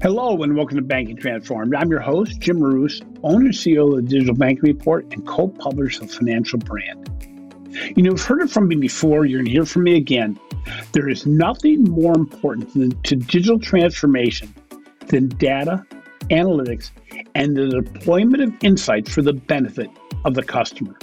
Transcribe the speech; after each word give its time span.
Hello 0.00 0.40
and 0.44 0.54
welcome 0.54 0.76
to 0.76 0.82
Banking 0.82 1.16
Transformed. 1.16 1.74
I'm 1.74 1.90
your 1.90 1.98
host, 1.98 2.38
Jim 2.38 2.60
Roos, 2.60 3.02
owner 3.24 3.46
and 3.46 3.54
CEO 3.54 3.90
of 3.90 3.96
the 3.96 4.02
Digital 4.08 4.34
Banking 4.34 4.62
Report 4.62 5.04
and 5.12 5.26
co-publisher 5.26 6.04
of 6.04 6.12
Financial 6.12 6.58
Brand. 6.60 7.10
You 7.96 8.04
know, 8.04 8.10
you've 8.10 8.22
heard 8.22 8.42
it 8.42 8.50
from 8.50 8.68
me 8.68 8.76
before, 8.76 9.24
you're 9.24 9.40
going 9.40 9.46
to 9.46 9.50
hear 9.50 9.64
from 9.64 9.82
me 9.82 9.96
again. 9.96 10.38
There 10.92 11.08
is 11.08 11.26
nothing 11.26 11.82
more 11.82 12.16
important 12.16 12.72
than, 12.74 12.90
to 13.02 13.16
digital 13.16 13.58
transformation 13.58 14.54
than 15.08 15.28
data, 15.28 15.84
analytics, 16.30 16.90
and 17.34 17.56
the 17.56 17.82
deployment 17.82 18.42
of 18.42 18.52
insights 18.62 19.12
for 19.12 19.22
the 19.22 19.32
benefit 19.32 19.90
of 20.24 20.34
the 20.34 20.44
customer. 20.44 20.96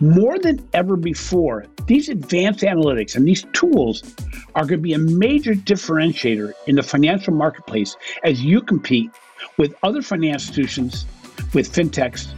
More 0.00 0.38
than 0.38 0.64
ever 0.74 0.96
before, 0.96 1.66
these 1.86 2.08
advanced 2.08 2.60
analytics 2.60 3.16
and 3.16 3.26
these 3.26 3.44
tools 3.52 4.14
are 4.54 4.62
going 4.62 4.78
to 4.78 4.82
be 4.82 4.92
a 4.92 4.98
major 4.98 5.54
differentiator 5.54 6.52
in 6.66 6.76
the 6.76 6.82
financial 6.82 7.34
marketplace 7.34 7.96
as 8.24 8.42
you 8.42 8.60
compete 8.60 9.10
with 9.56 9.74
other 9.82 10.02
financial 10.02 10.48
institutions, 10.48 11.06
with 11.54 11.72
fintechs, 11.72 12.32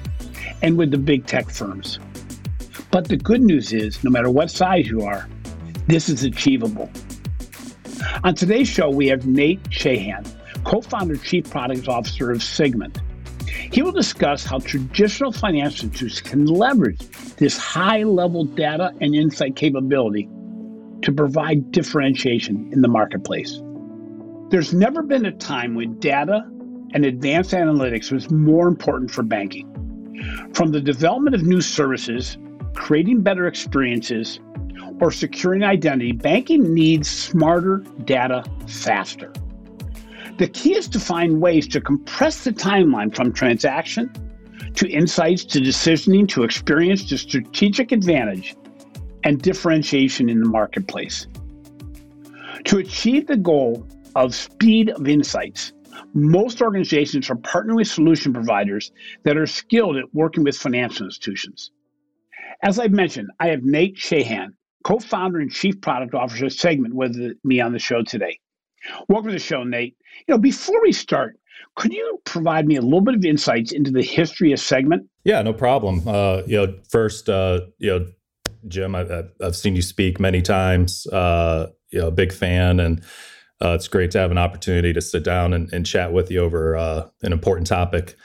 and 0.62 0.76
with 0.76 0.90
the 0.90 0.98
big 0.98 1.26
tech 1.26 1.50
firms. 1.50 1.98
But 2.90 3.08
the 3.08 3.16
good 3.16 3.42
news 3.42 3.72
is, 3.72 4.02
no 4.04 4.10
matter 4.10 4.30
what 4.30 4.50
size 4.50 4.86
you 4.86 5.02
are, 5.02 5.28
this 5.86 6.08
is 6.08 6.24
achievable. 6.24 6.90
On 8.24 8.34
today's 8.34 8.68
show, 8.68 8.90
we 8.90 9.06
have 9.08 9.26
Nate 9.26 9.62
Shahan, 9.64 10.26
co 10.64 10.80
founder 10.80 11.16
Chief 11.16 11.48
Product 11.48 11.88
Officer 11.88 12.30
of 12.30 12.38
Segmint. 12.38 13.00
He 13.72 13.82
will 13.82 13.92
discuss 13.92 14.44
how 14.44 14.58
traditional 14.58 15.32
financial 15.32 15.86
institutions 15.86 16.20
can 16.20 16.46
leverage 16.46 17.00
this 17.36 17.56
high 17.56 18.02
level 18.02 18.44
data 18.44 18.92
and 19.00 19.14
insight 19.14 19.56
capability 19.56 20.28
to 21.03 21.12
provide 21.12 21.72
differentiation 21.72 22.70
in 22.72 22.81
the 22.81 22.89
marketplace. 22.89 23.61
There's 24.50 24.72
never 24.72 25.03
been 25.03 25.27
a 25.27 25.33
time 25.33 25.75
when 25.75 25.98
data 25.98 26.44
and 26.94 27.05
advanced 27.05 27.53
analytics 27.53 28.12
was 28.12 28.31
more 28.31 28.69
important 28.69 29.11
for 29.11 29.22
banking. 29.22 29.69
From 30.55 30.72
the 30.72 30.81
development 30.81 31.34
of 31.34 31.42
new 31.42 31.61
services, 31.61 32.39
creating 32.75 33.22
better 33.22 33.47
experiences, 33.47 34.41
or 35.00 35.11
securing 35.11 35.64
identity, 35.64 36.12
banking 36.12 36.75
needs 36.75 37.09
smarter 37.09 37.78
data 38.05 38.44
faster. 38.66 39.33
The 40.39 40.48
key 40.48 40.77
is 40.77 40.89
to 40.89 41.00
find 41.00 41.41
ways 41.41 41.66
to 41.69 41.81
compress 41.81 42.44
the 42.44 42.53
timeline 42.53 43.14
from 43.14 43.33
transaction 43.33 44.12
to 44.75 44.89
insights 44.89 45.44
to 45.44 45.61
decisioning 45.61 46.28
to 46.28 46.44
experience 46.44 47.05
to 47.06 47.19
strategic 47.19 47.92
advantage 47.92 48.55
and 49.25 49.41
differentiation 49.41 50.28
in 50.28 50.41
the 50.41 50.48
marketplace. 50.48 51.27
To 52.65 52.78
achieve 52.78 53.27
the 53.27 53.37
goal 53.37 53.87
of 54.15 54.34
speed 54.34 54.91
of 54.91 55.09
insights, 55.09 55.73
most 56.15 56.61
organizations 56.61 57.31
are 57.31 57.37
partnering 57.37 57.77
with 57.77 57.89
solution 57.89 58.33
providers 58.33 58.93
that 59.25 59.37
are 59.37 59.47
skilled 59.47 59.97
at 59.97 60.15
working 60.15 60.45
with 60.45 60.56
financial 60.56 61.06
institutions. 61.06 61.70
As 62.62 62.78
I've 62.78 62.93
mentioned, 62.93 63.31
I 63.41 63.48
have 63.48 63.65
Nate 63.65 63.97
Shahan, 63.97 64.55
co 64.84 64.98
founder 64.98 65.41
and 65.41 65.50
chief 65.50 65.81
product 65.81 66.15
officer 66.15 66.47
of 66.47 66.53
Segmint, 66.53 66.93
with 66.93 67.17
me 67.45 67.61
on 67.61 67.73
the 67.73 67.78
show 67.78 68.03
today. 68.03 68.39
Welcome 69.09 69.28
to 69.28 69.34
the 69.34 69.39
show, 69.39 69.65
Nate. 69.65 69.97
You 70.28 70.34
know, 70.34 70.39
before 70.39 70.81
we 70.83 70.93
start, 70.93 71.39
could 71.77 71.93
you 71.93 72.20
provide 72.25 72.67
me 72.67 72.77
a 72.77 72.83
little 72.83 73.00
bit 73.00 73.15
of 73.15 73.25
insights 73.25 73.73
into 73.73 73.91
the 73.91 74.03
history 74.03 74.53
of 74.53 74.59
Segmint? 74.59 75.09
Yeah, 75.25 75.41
no 75.43 75.53
problem. 75.53 76.06
Uh, 76.06 76.43
you 76.47 76.56
know, 76.59 76.75
first, 76.89 77.28
uh, 77.28 77.61
you 77.78 77.91
know, 77.91 78.06
Jim. 78.68 78.94
I, 78.94 79.24
have 79.41 79.56
seen 79.56 79.77
you 79.77 79.82
speak 79.82 80.20
many 80.20 80.42
times. 80.42 81.06
Uh, 81.06 81.70
you 81.91 82.00
know, 82.00 82.10
big 82.10 82.32
fan, 82.32 82.80
and 82.80 83.02
uh, 83.62 83.75
it's 83.75 83.88
great 83.88 84.10
to 84.12 84.19
have 84.19 84.31
an 84.31 84.38
opportunity 84.38 84.92
to 84.92 85.00
sit 85.00 85.22
down 85.22 85.53
and, 85.53 85.72
and 85.72 85.87
chat 85.87 86.12
with 86.12 86.31
you 86.31 86.41
over 86.41 86.76
uh, 86.76 87.06
an 87.22 87.32
important 87.32 87.66
topic 87.66 88.16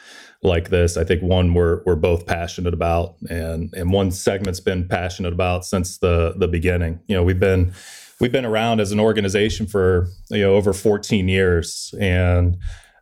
like 0.41 0.69
this. 0.69 0.97
I 0.97 1.03
think 1.03 1.21
one 1.21 1.53
we're 1.53 1.83
we're 1.85 1.95
both 1.95 2.25
passionate 2.25 2.73
about, 2.73 3.15
and 3.29 3.73
and 3.73 3.91
one 3.91 4.09
Segmint's 4.09 4.59
been 4.59 4.87
passionate 4.87 5.33
about 5.33 5.65
since 5.65 5.97
the 5.97 6.33
the 6.37 6.47
beginning. 6.47 6.99
You 7.07 7.15
know, 7.15 7.23
we've 7.23 7.39
been 7.39 7.73
we've 8.19 8.31
been 8.31 8.45
around 8.45 8.79
as 8.79 8.91
an 8.91 8.99
organization 8.99 9.67
for 9.67 10.07
you 10.29 10.41
know 10.41 10.55
over 10.55 10.73
14 10.73 11.27
years, 11.27 11.93
and 11.99 12.57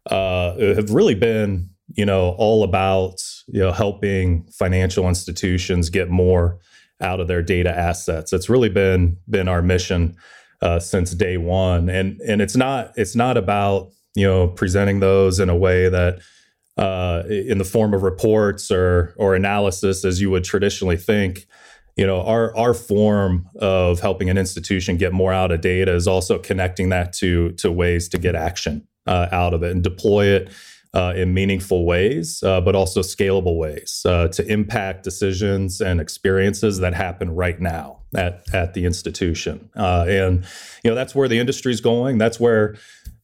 uh, 0.09 0.57
have 0.57 0.91
really 0.91 1.15
been 1.15 1.69
you 1.93 2.05
know 2.05 2.35
all 2.37 2.63
about 2.63 3.21
you 3.47 3.59
know 3.59 3.71
helping 3.71 4.45
financial 4.51 5.07
institutions 5.07 5.89
get 5.89 6.09
more 6.09 6.59
out 7.01 7.19
of 7.19 7.27
their 7.27 7.41
data 7.41 7.75
assets. 7.75 8.33
It's 8.33 8.49
really 8.49 8.69
been 8.69 9.17
been 9.29 9.47
our 9.47 9.61
mission 9.61 10.15
uh, 10.61 10.79
since 10.79 11.11
day 11.11 11.37
one, 11.37 11.89
and 11.89 12.19
and 12.21 12.41
it's 12.41 12.55
not 12.55 12.93
it's 12.95 13.15
not 13.15 13.37
about 13.37 13.91
you 14.15 14.25
know 14.25 14.47
presenting 14.47 14.99
those 14.99 15.39
in 15.39 15.49
a 15.49 15.55
way 15.55 15.89
that 15.89 16.19
uh, 16.77 17.23
in 17.29 17.57
the 17.57 17.65
form 17.65 17.93
of 17.93 18.03
reports 18.03 18.71
or 18.71 19.13
or 19.17 19.35
analysis 19.35 20.05
as 20.05 20.21
you 20.21 20.29
would 20.29 20.43
traditionally 20.43 20.97
think. 20.97 21.45
You 21.97 22.05
know, 22.05 22.21
our 22.23 22.55
our 22.57 22.73
form 22.73 23.47
of 23.55 24.01
helping 24.01 24.29
an 24.29 24.37
institution 24.37 24.97
get 24.97 25.13
more 25.13 25.31
out 25.31 25.53
of 25.53 25.61
data 25.61 25.93
is 25.93 26.07
also 26.07 26.37
connecting 26.37 26.89
that 26.89 27.13
to 27.13 27.53
to 27.53 27.71
ways 27.71 28.09
to 28.09 28.17
get 28.17 28.35
action 28.35 28.85
uh, 29.07 29.27
out 29.31 29.53
of 29.53 29.63
it 29.63 29.71
and 29.71 29.81
deploy 29.81 30.25
it 30.25 30.51
uh, 30.95 31.13
in 31.15 31.33
meaningful 31.33 31.85
ways, 31.85 32.41
uh, 32.43 32.61
but 32.61 32.73
also 32.73 33.01
scalable 33.01 33.57
ways 33.57 34.01
uh, 34.05 34.29
to 34.29 34.45
impact 34.47 35.03
decisions 35.03 35.81
and 35.81 35.99
experiences 35.99 36.79
that 36.79 36.93
happen 36.93 37.35
right 37.35 37.59
now 37.59 37.99
at, 38.15 38.41
at 38.53 38.73
the 38.73 38.85
institution. 38.85 39.69
Uh, 39.75 40.05
and 40.07 40.45
you 40.83 40.89
know 40.89 40.95
that's 40.95 41.13
where 41.13 41.27
the 41.27 41.37
industry 41.37 41.73
is 41.73 41.81
going. 41.81 42.17
That's 42.17 42.39
where 42.39 42.75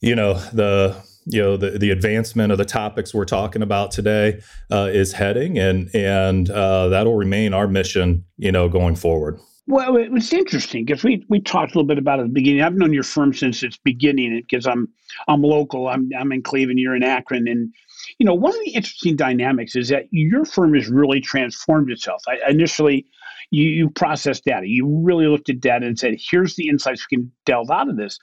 you 0.02 0.16
know 0.16 0.34
the 0.52 0.96
you 1.26 1.42
know 1.42 1.56
the, 1.56 1.72
the 1.78 1.92
advancement 1.92 2.52
of 2.52 2.58
the 2.58 2.66
topics 2.66 3.14
we're 3.14 3.26
talking 3.26 3.62
about 3.62 3.92
today 3.92 4.42
uh, 4.70 4.90
is 4.92 5.14
heading, 5.14 5.58
and 5.58 5.90
and 5.96 6.50
uh, 6.50 6.90
that'll 6.90 7.16
remain 7.16 7.54
our 7.54 7.68
mission. 7.68 8.26
You 8.38 8.52
know, 8.52 8.68
going 8.68 8.98
forward. 8.98 9.40
Well, 9.68 9.96
it 9.96 10.12
was 10.12 10.34
interesting 10.34 10.86
because 10.86 11.04
we 11.04 11.24
we 11.30 11.40
talked 11.40 11.74
a 11.74 11.78
little 11.78 11.88
bit 11.88 12.00
about 12.00 12.20
it 12.20 12.24
at 12.24 12.28
the 12.30 12.34
beginning. 12.34 12.62
I've 12.62 12.74
known 12.76 12.94
your 12.94 13.04
firm 13.04 13.34
since 13.34 13.62
its 13.64 13.78
beginning 13.78 14.42
because 14.42 14.66
I'm 14.66 14.88
I'm 15.28 15.42
local. 15.44 15.88
I'm 15.88 16.10
I'm 16.20 16.32
in 16.32 16.42
Cleveland. 16.42 16.80
You're 16.80 16.96
in 16.96 17.04
Akron, 17.04 17.48
and 17.48 17.72
you 18.18 18.26
know 18.26 18.34
one 18.34 18.54
of 18.54 18.60
the 18.66 18.72
interesting 18.72 19.16
dynamics 19.16 19.76
is 19.76 19.88
that 19.90 20.06
your 20.12 20.46
firm 20.46 20.74
has 20.74 20.90
really 20.90 21.22
transformed 21.22 21.92
itself. 21.92 22.24
I, 22.28 22.40
initially, 22.50 23.06
you 23.52 23.66
you 23.66 23.90
processed 23.92 24.46
data. 24.46 24.68
You 24.68 24.88
really 24.88 25.28
looked 25.28 25.50
at 25.50 25.62
data 25.62 25.86
and 25.86 25.98
said, 25.98 26.16
"Here's 26.20 26.56
the 26.56 26.68
insights 26.68 27.06
we 27.10 27.18
can 27.18 27.32
delve 27.46 27.70
out 27.70 27.88
of 27.88 27.98
this." 27.98 28.18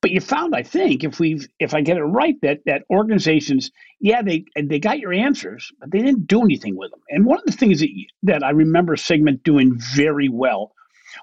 But 0.00 0.12
you 0.12 0.20
found, 0.20 0.54
I 0.54 0.62
think, 0.62 1.02
if 1.02 1.18
we 1.18 1.40
if 1.58 1.74
I 1.74 1.80
get 1.80 1.96
it 1.96 2.04
right, 2.04 2.36
that 2.42 2.60
that 2.66 2.84
organizations, 2.88 3.72
yeah, 4.00 4.22
they 4.22 4.44
they 4.56 4.78
got 4.78 5.00
your 5.00 5.12
answers, 5.12 5.72
but 5.80 5.90
they 5.90 5.98
didn't 5.98 6.28
do 6.28 6.42
anything 6.42 6.76
with 6.76 6.92
them. 6.92 7.00
And 7.08 7.24
one 7.24 7.38
of 7.38 7.44
the 7.46 7.52
things 7.52 7.80
that 7.80 7.88
that 8.22 8.44
I 8.44 8.50
remember 8.50 8.94
Segmint 8.94 9.42
doing 9.42 9.74
very 9.94 10.28
well 10.28 10.72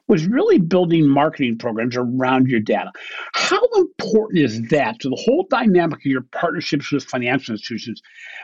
was 0.08 0.26
really 0.26 0.60
building 0.60 1.08
marketing 1.08 1.58
programs 1.58 1.96
around 1.96 2.48
your 2.48 2.60
data. 2.60 2.92
How 3.34 3.62
important 3.76 4.44
is 4.44 4.62
that 4.70 5.00
to 5.00 5.10
the 5.10 5.24
whole 5.26 5.48
dynamic 5.50 6.00
of 6.00 6.06
your 6.06 6.26
partnerships 6.34 6.92
with 6.92 7.06
financial 7.06 7.54
institutions? 7.54 8.02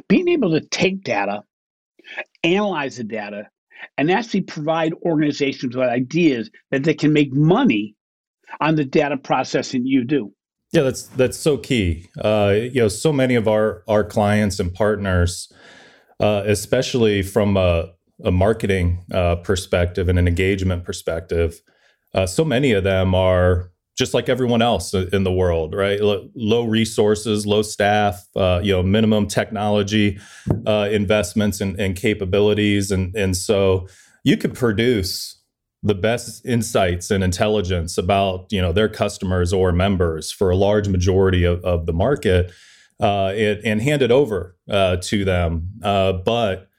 Being 0.08 0.30
able 0.30 0.52
to 0.52 0.62
take 0.62 1.03
data, 1.03 1.44
analyze 2.44 2.98
the 2.98 3.03
data, 3.03 3.50
and 3.98 4.12
actually 4.12 4.42
provide 4.42 4.94
organizations 5.03 5.75
with 5.75 5.90
ideas 5.90 6.50
that 6.69 6.84
they 6.84 6.94
can 6.94 7.12
make 7.12 7.34
money 7.34 7.96
on 8.59 8.75
the 8.75 8.85
data 8.85 9.17
processing 9.17 9.85
you 9.85 10.03
do. 10.03 10.34
Yeah, 10.72 10.84
that's 10.84 11.03
that's 11.03 11.38
so 11.38 11.57
key. 11.57 12.07
Uh, 12.23 12.56
you 12.56 12.81
know, 12.81 12.88
so 12.88 13.12
many 13.12 13.35
of 13.35 13.47
our 13.47 13.84
our 13.88 14.03
clients 14.03 14.59
and 14.59 14.73
partners, 14.73 15.51
uh, 16.19 16.44
especially 16.45 17.23
from 17.23 17.57
a, 17.57 17.91
a 18.23 18.31
marketing 18.31 19.03
uh, 19.13 19.36
perspective 19.38 20.07
and 20.07 20.18
an 20.18 20.27
engagement 20.27 20.86
perspective, 20.86 21.62
uh, 22.13 22.25
so 22.25 22.45
many 22.45 22.71
of 22.71 22.86
them 22.86 23.13
are 23.13 23.71
just 23.98 24.13
like 24.13 24.30
everyone 24.30 24.62
else 24.62 24.94
in 24.94 25.24
the 25.24 25.31
world, 25.31 25.75
right? 25.75 26.00
Low 26.01 26.63
resources, 26.63 27.45
low 27.45 27.62
staff, 27.62 28.25
uh, 28.38 28.62
you 28.63 28.71
know, 28.71 28.81
minimum 28.81 29.27
technology 29.27 30.18
uh, 30.65 30.88
investments 30.89 31.59
and, 31.59 31.77
and 31.80 31.97
capabilities, 31.97 32.92
and 32.92 33.13
and 33.15 33.36
so 33.36 33.88
you 34.24 34.38
could 34.38 34.54
produce 34.54 35.41
the 35.83 35.95
best 35.95 36.45
insights 36.45 37.10
and 37.10 37.24
intelligence 37.24 37.98
about 37.98 38.45
you 38.51 38.62
know 38.62 38.72
their 38.72 38.89
customers 38.89 39.51
or 39.51 39.72
members 39.72 40.31
for 40.31 40.50
a 40.50 40.56
large 40.56 40.88
majority 40.88 41.44
of, 41.44 41.63
of 41.63 41.86
the 41.86 41.94
market 41.94 42.51
uh, 43.00 43.30
and 43.30 43.81
hand 43.81 44.01
it 44.01 44.12
over 44.12 44.56
uh, 44.69 44.98
to 44.98 45.25
them. 45.25 45.69
Uh, 45.83 46.13
but 46.13 46.69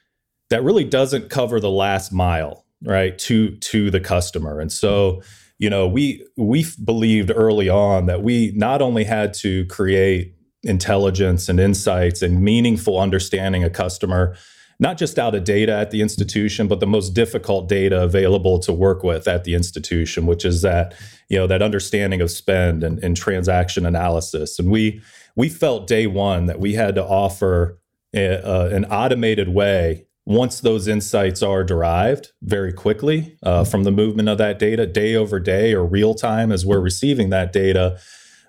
that 0.50 0.62
really 0.62 0.84
doesn't 0.84 1.31
cover 1.31 1.58
the 1.58 1.70
last 1.70 2.12
mile 2.12 2.64
right 2.84 3.19
to 3.19 3.56
to 3.56 3.90
the 3.90 4.00
customer. 4.00 4.60
And 4.60 4.70
so 4.70 5.22
you 5.58 5.69
know 5.69 5.88
we 5.88 6.25
we 6.37 6.64
believed 6.84 7.32
early 7.34 7.69
on 7.69 8.06
that 8.06 8.22
we 8.22 8.52
not 8.54 8.82
only 8.82 9.04
had 9.04 9.34
to 9.34 9.64
create 9.66 10.34
intelligence 10.62 11.49
and 11.49 11.58
insights 11.58 12.22
and 12.22 12.40
meaningful 12.40 13.00
understanding 13.00 13.64
of 13.64 13.72
customer 13.72 14.37
not 14.82 14.99
just 14.99 15.17
out 15.17 15.37
of 15.37 15.44
data 15.44 15.73
at 15.73 15.93
the 15.93 16.02
institution, 16.02 16.67
but 16.67 16.81
the 16.81 16.88
most 16.88 17.11
difficult 17.11 17.69
data 17.69 18.02
available 18.02 18.58
to 18.58 18.73
work 18.73 19.05
with 19.05 19.29
at 19.29 19.44
the 19.44 19.55
institution, 19.55 20.26
which 20.26 20.44
is 20.44 20.62
that 20.62 20.93
you 21.29 21.38
know 21.38 21.46
that 21.46 21.62
understanding 21.62 22.20
of 22.20 22.31
spend 22.31 22.82
and, 22.82 22.99
and 23.02 23.17
transaction 23.17 23.87
analysis. 23.87 24.58
And 24.58 24.70
we 24.70 25.00
we 25.37 25.49
felt 25.49 25.87
day 25.87 26.08
one 26.08 26.46
that 26.46 26.58
we 26.58 26.75
had 26.75 26.96
to 26.96 27.05
offer 27.05 27.79
a, 28.12 28.44
uh, 28.44 28.69
an 28.70 28.84
automated 28.87 29.49
way 29.49 30.06
once 30.26 30.61
those 30.61 30.88
insights 30.88 31.43
are 31.43 31.62
derived 31.62 32.32
very 32.43 32.73
quickly 32.73 33.37
uh, 33.44 33.64
from 33.64 33.85
the 33.85 33.90
movement 33.93 34.28
of 34.28 34.38
that 34.38 34.58
data, 34.58 34.85
day 34.85 35.14
over 35.14 35.38
day 35.38 35.75
or 35.75 35.87
real 35.87 36.14
time 36.14 36.50
as 36.50 36.67
we're 36.67 36.81
receiving 36.81 37.31
that 37.31 37.52
data, 37.52 37.99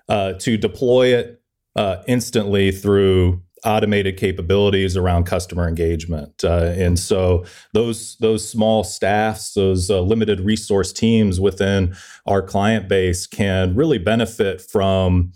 uh, 0.08 0.32
to 0.34 0.56
deploy 0.56 1.14
it 1.14 1.40
uh, 1.76 2.02
instantly 2.06 2.70
through 2.70 3.40
automated 3.64 4.16
capabilities 4.16 4.96
around 4.96 5.24
customer 5.24 5.66
engagement. 5.68 6.44
Uh, 6.44 6.74
and 6.76 6.98
so 6.98 7.44
those 7.72 8.16
those 8.18 8.48
small 8.48 8.84
staffs, 8.84 9.54
those 9.54 9.90
uh, 9.90 10.00
limited 10.00 10.40
resource 10.40 10.92
teams 10.92 11.40
within 11.40 11.94
our 12.26 12.42
client 12.42 12.88
base 12.88 13.26
can 13.26 13.74
really 13.74 13.98
benefit 13.98 14.60
from 14.60 15.32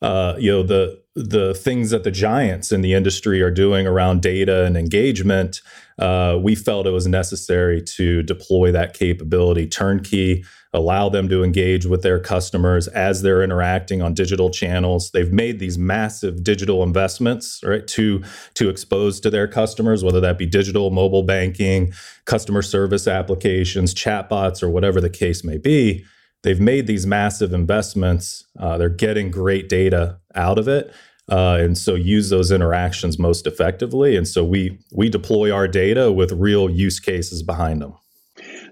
uh, 0.00 0.34
you 0.38 0.50
know 0.50 0.62
the 0.62 1.02
the 1.14 1.54
things 1.54 1.90
that 1.90 2.04
the 2.04 2.10
giants 2.10 2.72
in 2.72 2.80
the 2.80 2.94
industry 2.94 3.42
are 3.42 3.50
doing 3.50 3.86
around 3.86 4.22
data 4.22 4.64
and 4.64 4.78
engagement, 4.78 5.60
uh, 5.98 6.38
we 6.40 6.54
felt 6.54 6.86
it 6.86 6.90
was 6.90 7.06
necessary 7.06 7.82
to 7.82 8.22
deploy 8.22 8.72
that 8.72 8.94
capability 8.94 9.66
turnkey, 9.66 10.42
allow 10.72 11.08
them 11.08 11.28
to 11.28 11.44
engage 11.44 11.86
with 11.86 12.02
their 12.02 12.18
customers 12.18 12.88
as 12.88 13.22
they're 13.22 13.42
interacting 13.42 14.00
on 14.00 14.14
digital 14.14 14.50
channels. 14.50 15.10
They've 15.10 15.32
made 15.32 15.58
these 15.58 15.78
massive 15.78 16.42
digital 16.42 16.82
investments, 16.82 17.60
right, 17.64 17.86
to 17.88 18.22
to 18.54 18.68
expose 18.68 19.20
to 19.20 19.30
their 19.30 19.48
customers, 19.48 20.02
whether 20.02 20.20
that 20.20 20.38
be 20.38 20.46
digital, 20.46 20.90
mobile 20.90 21.22
banking, 21.22 21.92
customer 22.24 22.62
service 22.62 23.06
applications, 23.06 23.94
chatbots, 23.94 24.62
or 24.62 24.70
whatever 24.70 25.00
the 25.00 25.10
case 25.10 25.44
may 25.44 25.58
be 25.58 26.04
they've 26.42 26.60
made 26.60 26.86
these 26.86 27.06
massive 27.06 27.52
investments. 27.52 28.44
Uh, 28.58 28.76
they're 28.78 28.88
getting 28.88 29.30
great 29.30 29.68
data 29.68 30.18
out 30.34 30.58
of 30.58 30.68
it. 30.68 30.92
Uh, 31.30 31.56
and 31.60 31.78
so 31.78 31.94
use 31.94 32.30
those 32.30 32.50
interactions 32.50 33.18
most 33.18 33.46
effectively. 33.46 34.16
And 34.16 34.26
so 34.26 34.44
we 34.44 34.78
we 34.92 35.08
deploy 35.08 35.52
our 35.52 35.68
data 35.68 36.10
with 36.10 36.32
real 36.32 36.68
use 36.68 36.98
cases 36.98 37.42
behind 37.42 37.80
them. 37.80 37.94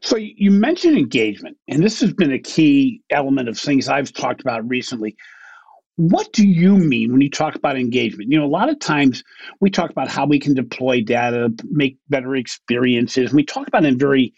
So 0.02 0.16
you 0.16 0.50
mentioned 0.50 0.96
engagement, 0.96 1.56
and 1.68 1.82
this 1.82 2.00
has 2.00 2.12
been 2.12 2.32
a 2.32 2.38
key 2.38 3.02
element 3.10 3.48
of 3.48 3.58
things 3.58 3.88
I've 3.88 4.12
talked 4.12 4.40
about 4.40 4.66
recently. 4.68 5.16
What 5.96 6.32
do 6.32 6.46
you 6.46 6.76
mean 6.78 7.12
when 7.12 7.20
you 7.20 7.28
talk 7.28 7.54
about 7.54 7.76
engagement? 7.76 8.30
You 8.30 8.38
know, 8.38 8.46
a 8.46 8.48
lot 8.48 8.70
of 8.70 8.78
times 8.78 9.22
we 9.60 9.70
talk 9.70 9.90
about 9.90 10.08
how 10.08 10.24
we 10.24 10.38
can 10.38 10.54
deploy 10.54 11.02
data, 11.02 11.52
make 11.70 11.98
better 12.08 12.34
experiences. 12.36 13.30
And 13.30 13.36
we 13.36 13.44
talk 13.44 13.68
about 13.68 13.84
it 13.84 13.88
in 13.88 13.98
very 13.98 14.32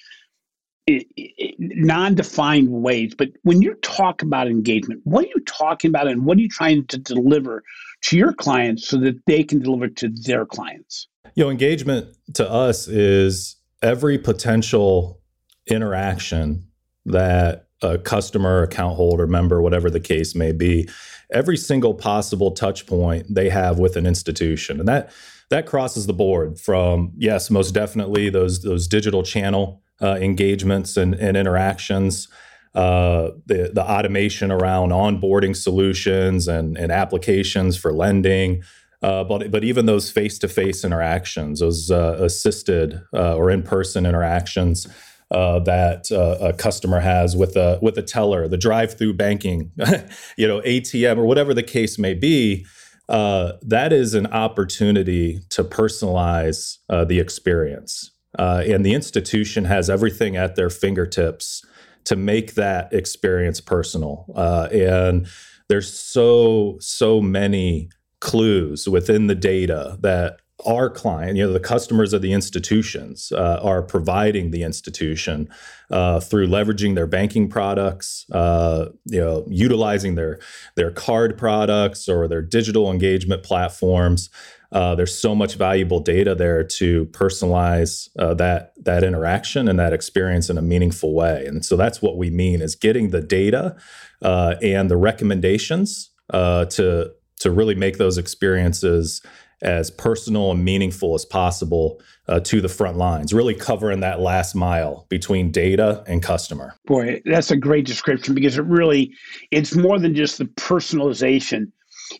non-defined 1.59 2.69
ways 2.69 3.15
but 3.15 3.29
when 3.43 3.63
you 3.63 3.75
talk 3.83 4.21
about 4.21 4.49
engagement 4.49 5.01
what 5.05 5.25
are 5.25 5.29
you 5.29 5.41
talking 5.47 5.89
about 5.89 6.09
and 6.09 6.25
what 6.25 6.37
are 6.37 6.41
you 6.41 6.49
trying 6.49 6.85
to 6.87 6.99
deliver 6.99 7.63
to 8.01 8.17
your 8.17 8.33
clients 8.33 8.89
so 8.89 8.97
that 8.97 9.15
they 9.27 9.45
can 9.45 9.61
deliver 9.61 9.87
to 9.87 10.09
their 10.09 10.45
clients 10.45 11.07
you 11.37 11.45
know 11.45 11.51
engagement 11.51 12.09
to 12.35 12.49
us 12.51 12.89
is 12.89 13.57
every 13.81 14.19
potential 14.19 15.22
interaction 15.67 16.67
that 17.07 17.67
a 17.83 17.99
customer 17.99 18.63
account 18.63 18.97
holder 18.97 19.27
member 19.27 19.61
whatever 19.61 19.91
the 19.91 20.01
case 20.01 20.35
may 20.35 20.53
be 20.53 20.89
every 21.33 21.57
single 21.57 21.95
possible 21.95 22.53
touch 22.53 22.87
point 22.87 23.27
they 23.29 23.49
have 23.49 23.79
with 23.79 23.97
an 23.97 24.07
institution 24.07 24.79
and 24.79 24.89
that 24.89 25.11
that 25.51 25.67
crosses 25.67 26.07
the 26.07 26.13
board 26.13 26.59
from 26.59 27.13
yes 27.17 27.51
most 27.51 27.73
definitely 27.73 28.31
those 28.31 28.63
those 28.63 28.87
digital 28.87 29.23
channel 29.23 29.83
uh, 30.03 30.19
engagements 30.21 30.97
and, 30.97 31.15
and 31.15 31.37
interactions. 31.37 32.29
Uh, 32.75 33.31
the 33.47 33.71
the 33.75 33.83
automation 33.83 34.51
around 34.51 34.91
onboarding 34.91 35.55
solutions 35.55 36.49
and, 36.49 36.79
and 36.79 36.91
applications 36.91 37.77
for 37.77 37.93
lending, 37.93 38.63
uh, 39.03 39.23
but 39.23 39.51
but 39.51 39.63
even 39.63 39.85
those 39.85 40.11
face 40.11 40.39
to 40.39 40.49
face 40.49 40.83
interactions, 40.83 41.61
those 41.61 41.91
uh, 41.91 42.17
assisted 42.19 42.99
uh, 43.13 43.37
or 43.37 43.51
in 43.51 43.63
person 43.63 44.07
interactions 44.07 44.89
uh, 45.33 45.59
that 45.61 46.11
a 46.11 46.53
customer 46.53 47.01
has 47.01 47.37
with 47.37 47.57
a 47.57 47.79
with 47.83 47.99
a 47.99 48.03
teller, 48.03 48.47
the 48.47 48.57
drive 48.57 48.97
through 48.97 49.15
banking, 49.15 49.73
you 50.37 50.47
know 50.47 50.61
ATM 50.61 51.17
or 51.17 51.27
whatever 51.27 51.53
the 51.53 51.63
case 51.63 51.99
may 51.99 52.15
be. 52.15 52.65
that 53.09 53.89
is 53.93 54.15
an 54.15 54.27
opportunity 54.29 55.41
to 55.51 55.65
personalize 55.65 56.79
the 56.89 57.19
experience. 57.19 58.13
Uh, 58.39 58.63
and 58.67 58.85
the 58.85 58.95
institution 58.95 59.65
has 59.65 59.91
everything 59.91 60.37
at 60.37 60.57
their 60.57 60.71
fingertips 60.71 61.63
to 62.05 62.17
make 62.17 62.55
that 62.55 62.93
experience 62.93 63.61
personal. 63.61 64.27
Uh, 64.35 64.69
and 64.73 65.27
there's 65.69 65.93
so, 65.93 66.77
so 66.81 67.21
many 67.21 67.91
clues 68.21 68.89
within 68.89 69.27
the 69.27 69.35
data 69.35 69.99
that 70.01 70.41
our 70.65 70.91
client, 70.91 71.37
you 71.37 71.47
know, 71.47 71.53
the 71.53 71.61
customers 71.61 72.13
of 72.13 72.23
the 72.23 72.33
institutions 72.33 73.33
uh, 73.33 73.61
are 73.63 73.83
providing 73.83 74.51
the 74.51 74.63
institution 74.63 75.49
uh, 75.91 76.21
through 76.21 76.47
leveraging 76.47 76.95
their 76.95 77.07
banking 77.07 77.49
products, 77.49 78.27
uh, 78.33 78.87
you 79.07 79.21
know, 79.21 79.45
utilizing 79.49 80.15
their 80.15 80.39
their 80.75 80.91
card 80.91 81.37
products 81.37 82.09
or 82.09 82.29
their 82.29 82.43
digital 82.43 82.91
engagement 82.91 83.43
platforms. 83.43 84.31
Uh, 84.71 84.95
there's 84.95 85.17
so 85.17 85.35
much 85.35 85.57
valuable 85.57 86.01
data 86.01 86.35
there 86.35 86.65
to 86.65 87.05
personalize 87.07 88.09
uh, 88.19 88.33
that 88.35 88.73
that 88.83 89.05
interaction 89.05 89.69
and 89.69 89.79
that 89.79 89.93
experience 89.93 90.49
in 90.49 90.57
a 90.57 90.63
meaningful 90.63 91.15
way. 91.15 91.45
And 91.47 91.65
so 91.65 91.77
that's 91.77 92.01
what 92.01 92.17
we 92.17 92.31
mean 92.31 92.63
is 92.63 92.75
getting 92.75 93.11
the 93.11 93.21
data 93.21 93.77
uh, 94.23 94.55
and 94.63 94.91
the 94.91 94.97
recommendations 94.97 96.11
to 96.31 97.13
to 97.41 97.51
really 97.51 97.75
make 97.75 97.99
those 97.99 98.19
experiences 98.19 99.21
as 99.63 99.91
personal 99.91 100.51
and 100.51 100.65
meaningful 100.65 101.15
as 101.15 101.25
possible 101.25 102.01
uh, 102.29 102.41
to 102.41 102.61
the 102.61 102.69
front 102.69 102.97
lines, 102.97 103.33
really 103.33 103.55
covering 103.55 104.01
that 104.01 104.21
last 104.21 104.55
mile 104.55 105.07
between 105.09 105.51
data 105.51 106.05
and 106.07 106.23
customer. 106.23 106.75
Boy, 106.87 107.23
that's 107.25 107.51
a 107.51 107.57
great 107.57 107.87
description 107.87 108.35
because 108.35 108.59
it 108.59 108.65
really 108.65 109.13
it's 109.51 109.75
more 109.75 109.99
than 109.99 110.15
just 110.15 110.39
the 110.39 110.45
personalization 110.45 111.73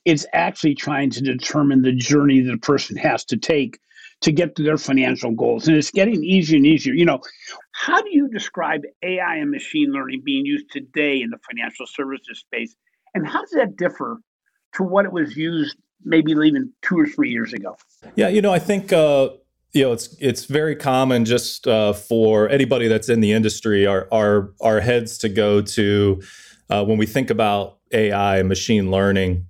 it's 0.05 0.27
actually 0.33 0.75
trying 0.75 1.11
to 1.11 1.21
determine 1.21 1.83
the 1.83 1.93
journey 1.93 2.41
that 2.41 2.55
a 2.55 2.59
person 2.59 2.97
has 2.97 3.25
to 3.27 3.37
take 3.37 3.79
to 4.21 4.33
get 4.33 4.55
to 4.55 4.63
their 4.63 4.79
financial 4.79 5.33
goals. 5.33 5.67
And 5.67 5.77
it's 5.77 5.91
getting 5.91 6.23
easier 6.23 6.57
and 6.57 6.67
easier. 6.67 6.95
You 6.95 7.05
know, 7.05 7.21
how 7.73 8.01
do 8.01 8.11
you 8.11 8.29
describe 8.29 8.83
AI 9.03 9.37
and 9.37 9.51
machine 9.51 9.91
learning 9.93 10.23
being 10.25 10.47
used 10.47 10.71
today 10.71 11.21
in 11.21 11.31
the 11.31 11.39
financial 11.39 11.87
services 11.87 12.39
space? 12.39 12.77
And 13.15 13.27
how 13.27 13.41
does 13.41 13.51
that 13.51 13.77
differ 13.77 14.19
to 14.75 14.83
what 14.85 15.05
it 15.05 15.13
was 15.13 15.37
used 15.37 15.77
maybe 16.05 16.33
even 16.33 16.73
two 16.83 16.99
or 16.99 17.07
three 17.07 17.31
years 17.31 17.53
ago? 17.53 17.77
Yeah, 18.17 18.29
you 18.29 18.43
know, 18.43 18.53
I 18.53 18.59
think 18.59 18.93
uh, 18.93 19.31
you 19.73 19.83
know 19.83 19.93
it's 19.93 20.15
it's 20.21 20.45
very 20.45 20.77
common 20.77 21.25
just 21.25 21.67
uh, 21.67 21.93
for 21.93 22.49
anybody 22.49 22.89
that's 22.89 23.09
in 23.09 23.21
the 23.21 23.33
industry 23.33 23.87
our 23.87 24.07
our 24.13 24.53
our 24.61 24.81
heads 24.81 25.19
to 25.19 25.29
go 25.29 25.61
to 25.63 26.23
uh, 26.71 26.85
when 26.85 26.99
we 26.99 27.07
think 27.07 27.31
about 27.31 27.79
AI 27.93 28.39
and 28.39 28.49
machine 28.49 28.91
learning 28.91 29.47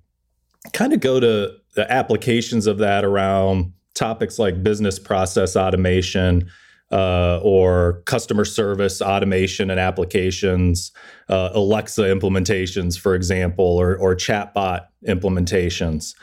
kind 0.73 0.93
of 0.93 1.01
go 1.01 1.19
to 1.19 1.55
the 1.75 1.91
applications 1.91 2.67
of 2.67 2.79
that 2.79 3.05
around 3.05 3.73
topics 3.95 4.39
like 4.39 4.63
business 4.63 4.99
process 4.99 5.57
automation 5.57 6.49
uh, 6.93 7.41
or 7.43 8.03
customer 8.05 8.45
service 8.45 9.01
automation 9.01 9.71
and 9.71 9.81
applications, 9.81 10.93
uh, 11.29 11.51
Alexa 11.55 12.03
implementations, 12.03 12.99
for 12.99 13.15
example, 13.15 13.65
or, 13.65 13.97
or 13.97 14.15
chatbot 14.15 14.87
implementations, 15.09 16.15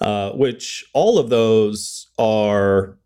uh, 0.00 0.32
which 0.32 0.84
all 0.94 1.18
of 1.18 1.28
those 1.28 2.08
are 2.18 2.96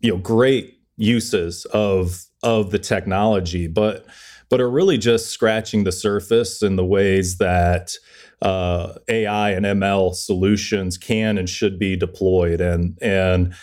you 0.00 0.10
know 0.10 0.18
great 0.18 0.80
uses 0.96 1.64
of 1.66 2.24
of 2.42 2.70
the 2.70 2.78
technology, 2.78 3.66
but 3.66 4.06
but 4.50 4.60
are 4.60 4.70
really 4.70 4.98
just 4.98 5.30
scratching 5.30 5.84
the 5.84 5.92
surface 5.92 6.62
in 6.62 6.76
the 6.76 6.84
ways 6.84 7.38
that 7.38 7.92
uh, 8.40 8.94
AI 9.08 9.50
and 9.50 9.66
ML 9.66 10.14
solutions 10.14 10.96
can 10.96 11.36
and 11.38 11.48
should 11.48 11.78
be 11.78 11.96
deployed, 11.96 12.60
and 12.60 12.98
and 13.00 13.54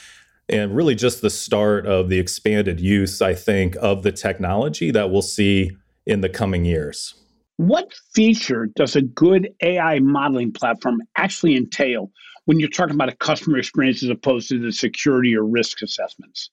and 0.49 0.75
really 0.75 0.95
just 0.95 1.21
the 1.21 1.29
start 1.29 1.85
of 1.85 2.09
the 2.09 2.19
expanded 2.19 2.79
use, 2.79 3.21
I 3.21 3.33
think, 3.33 3.75
of 3.81 4.03
the 4.03 4.11
technology 4.11 4.91
that 4.91 5.09
we'll 5.09 5.21
see 5.21 5.71
in 6.05 6.21
the 6.21 6.29
coming 6.29 6.65
years. 6.65 7.15
What 7.57 7.93
feature 8.13 8.67
does 8.75 8.95
a 8.95 9.01
good 9.01 9.49
AI 9.61 9.99
modeling 9.99 10.51
platform 10.51 11.01
actually 11.17 11.55
entail 11.55 12.11
when 12.45 12.59
you're 12.59 12.69
talking 12.69 12.95
about 12.95 13.09
a 13.09 13.15
customer 13.15 13.57
experience 13.57 14.03
as 14.03 14.09
opposed 14.09 14.49
to 14.49 14.59
the 14.59 14.71
security 14.71 15.35
or 15.35 15.43
risk 15.43 15.81
assessments? 15.81 16.49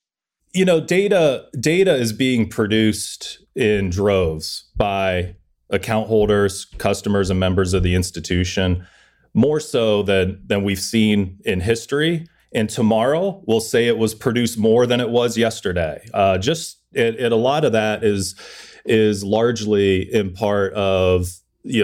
You 0.53 0.65
know, 0.65 0.79
data 0.79 1.47
data 1.59 1.95
is 1.95 2.13
being 2.13 2.47
produced 2.47 3.39
in 3.55 3.89
droves 3.89 4.65
by 4.75 5.35
account 5.69 6.07
holders, 6.07 6.65
customers, 6.77 7.29
and 7.29 7.39
members 7.39 7.73
of 7.73 7.83
the 7.83 7.95
institution, 7.95 8.87
more 9.33 9.59
so 9.59 10.03
than 10.03 10.41
than 10.45 10.63
we've 10.63 10.79
seen 10.79 11.39
in 11.43 11.59
history. 11.59 12.27
And 12.53 12.69
tomorrow, 12.69 13.41
we'll 13.45 13.61
say 13.61 13.87
it 13.87 13.97
was 13.97 14.13
produced 14.13 14.57
more 14.57 14.85
than 14.85 14.99
it 14.99 15.09
was 15.09 15.37
yesterday. 15.37 16.07
Uh, 16.13 16.37
just 16.37 16.79
it, 16.93 17.31
a 17.31 17.35
lot 17.35 17.65
of 17.65 17.71
that 17.71 18.03
is 18.03 18.35
is 18.85 19.23
largely 19.23 20.13
in 20.13 20.33
part 20.33 20.73
of 20.73 21.27
you 21.63 21.83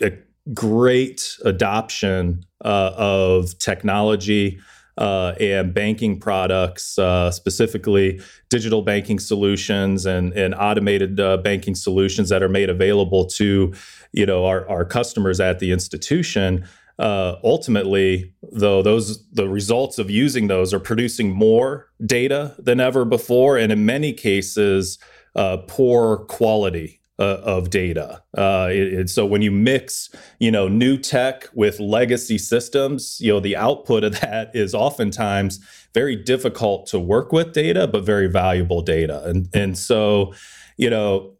know 0.00 0.06
a 0.06 0.12
great 0.52 1.36
adoption 1.44 2.44
uh, 2.64 2.92
of 2.96 3.58
technology 3.58 4.60
uh, 4.96 5.34
and 5.40 5.74
banking 5.74 6.20
products, 6.20 6.98
uh, 6.98 7.30
specifically 7.30 8.20
digital 8.48 8.82
banking 8.82 9.18
solutions 9.18 10.06
and, 10.06 10.32
and 10.34 10.54
automated 10.54 11.18
uh, 11.18 11.36
banking 11.38 11.74
solutions 11.74 12.28
that 12.28 12.42
are 12.42 12.48
made 12.48 12.70
available 12.70 13.26
to, 13.26 13.72
you 14.12 14.24
know, 14.24 14.44
our, 14.44 14.68
our 14.68 14.84
customers 14.84 15.40
at 15.40 15.58
the 15.58 15.72
institution. 15.72 16.64
Uh, 16.98 17.36
ultimately, 17.42 18.32
though, 18.52 18.82
those 18.82 19.28
the 19.30 19.48
results 19.48 19.98
of 19.98 20.10
using 20.10 20.46
those 20.46 20.72
are 20.72 20.80
producing 20.80 21.30
more 21.30 21.88
data 22.04 22.54
than 22.58 22.80
ever 22.80 23.04
before, 23.04 23.56
and 23.56 23.72
in 23.72 23.84
many 23.84 24.12
cases, 24.12 24.98
uh, 25.34 25.56
poor 25.66 26.18
quality 26.18 27.00
uh, 27.18 27.38
of 27.42 27.70
data. 27.70 28.22
Uh, 28.36 29.06
so 29.06 29.24
when 29.24 29.42
you 29.42 29.50
mix, 29.50 30.10
you 30.38 30.50
know, 30.50 30.68
new 30.68 30.96
tech 30.96 31.48
with 31.54 31.78
legacy 31.78 32.38
systems, 32.38 33.18
you 33.20 33.32
know, 33.32 33.40
the 33.40 33.56
output 33.56 34.04
of 34.04 34.20
that 34.20 34.54
is 34.54 34.74
oftentimes 34.74 35.60
very 35.92 36.16
difficult 36.16 36.86
to 36.86 36.98
work 36.98 37.32
with 37.32 37.52
data, 37.52 37.86
but 37.86 38.04
very 38.04 38.26
valuable 38.26 38.82
data. 38.82 39.22
And 39.24 39.48
and 39.54 39.78
so, 39.78 40.34
you 40.76 40.90
know, 40.90 41.34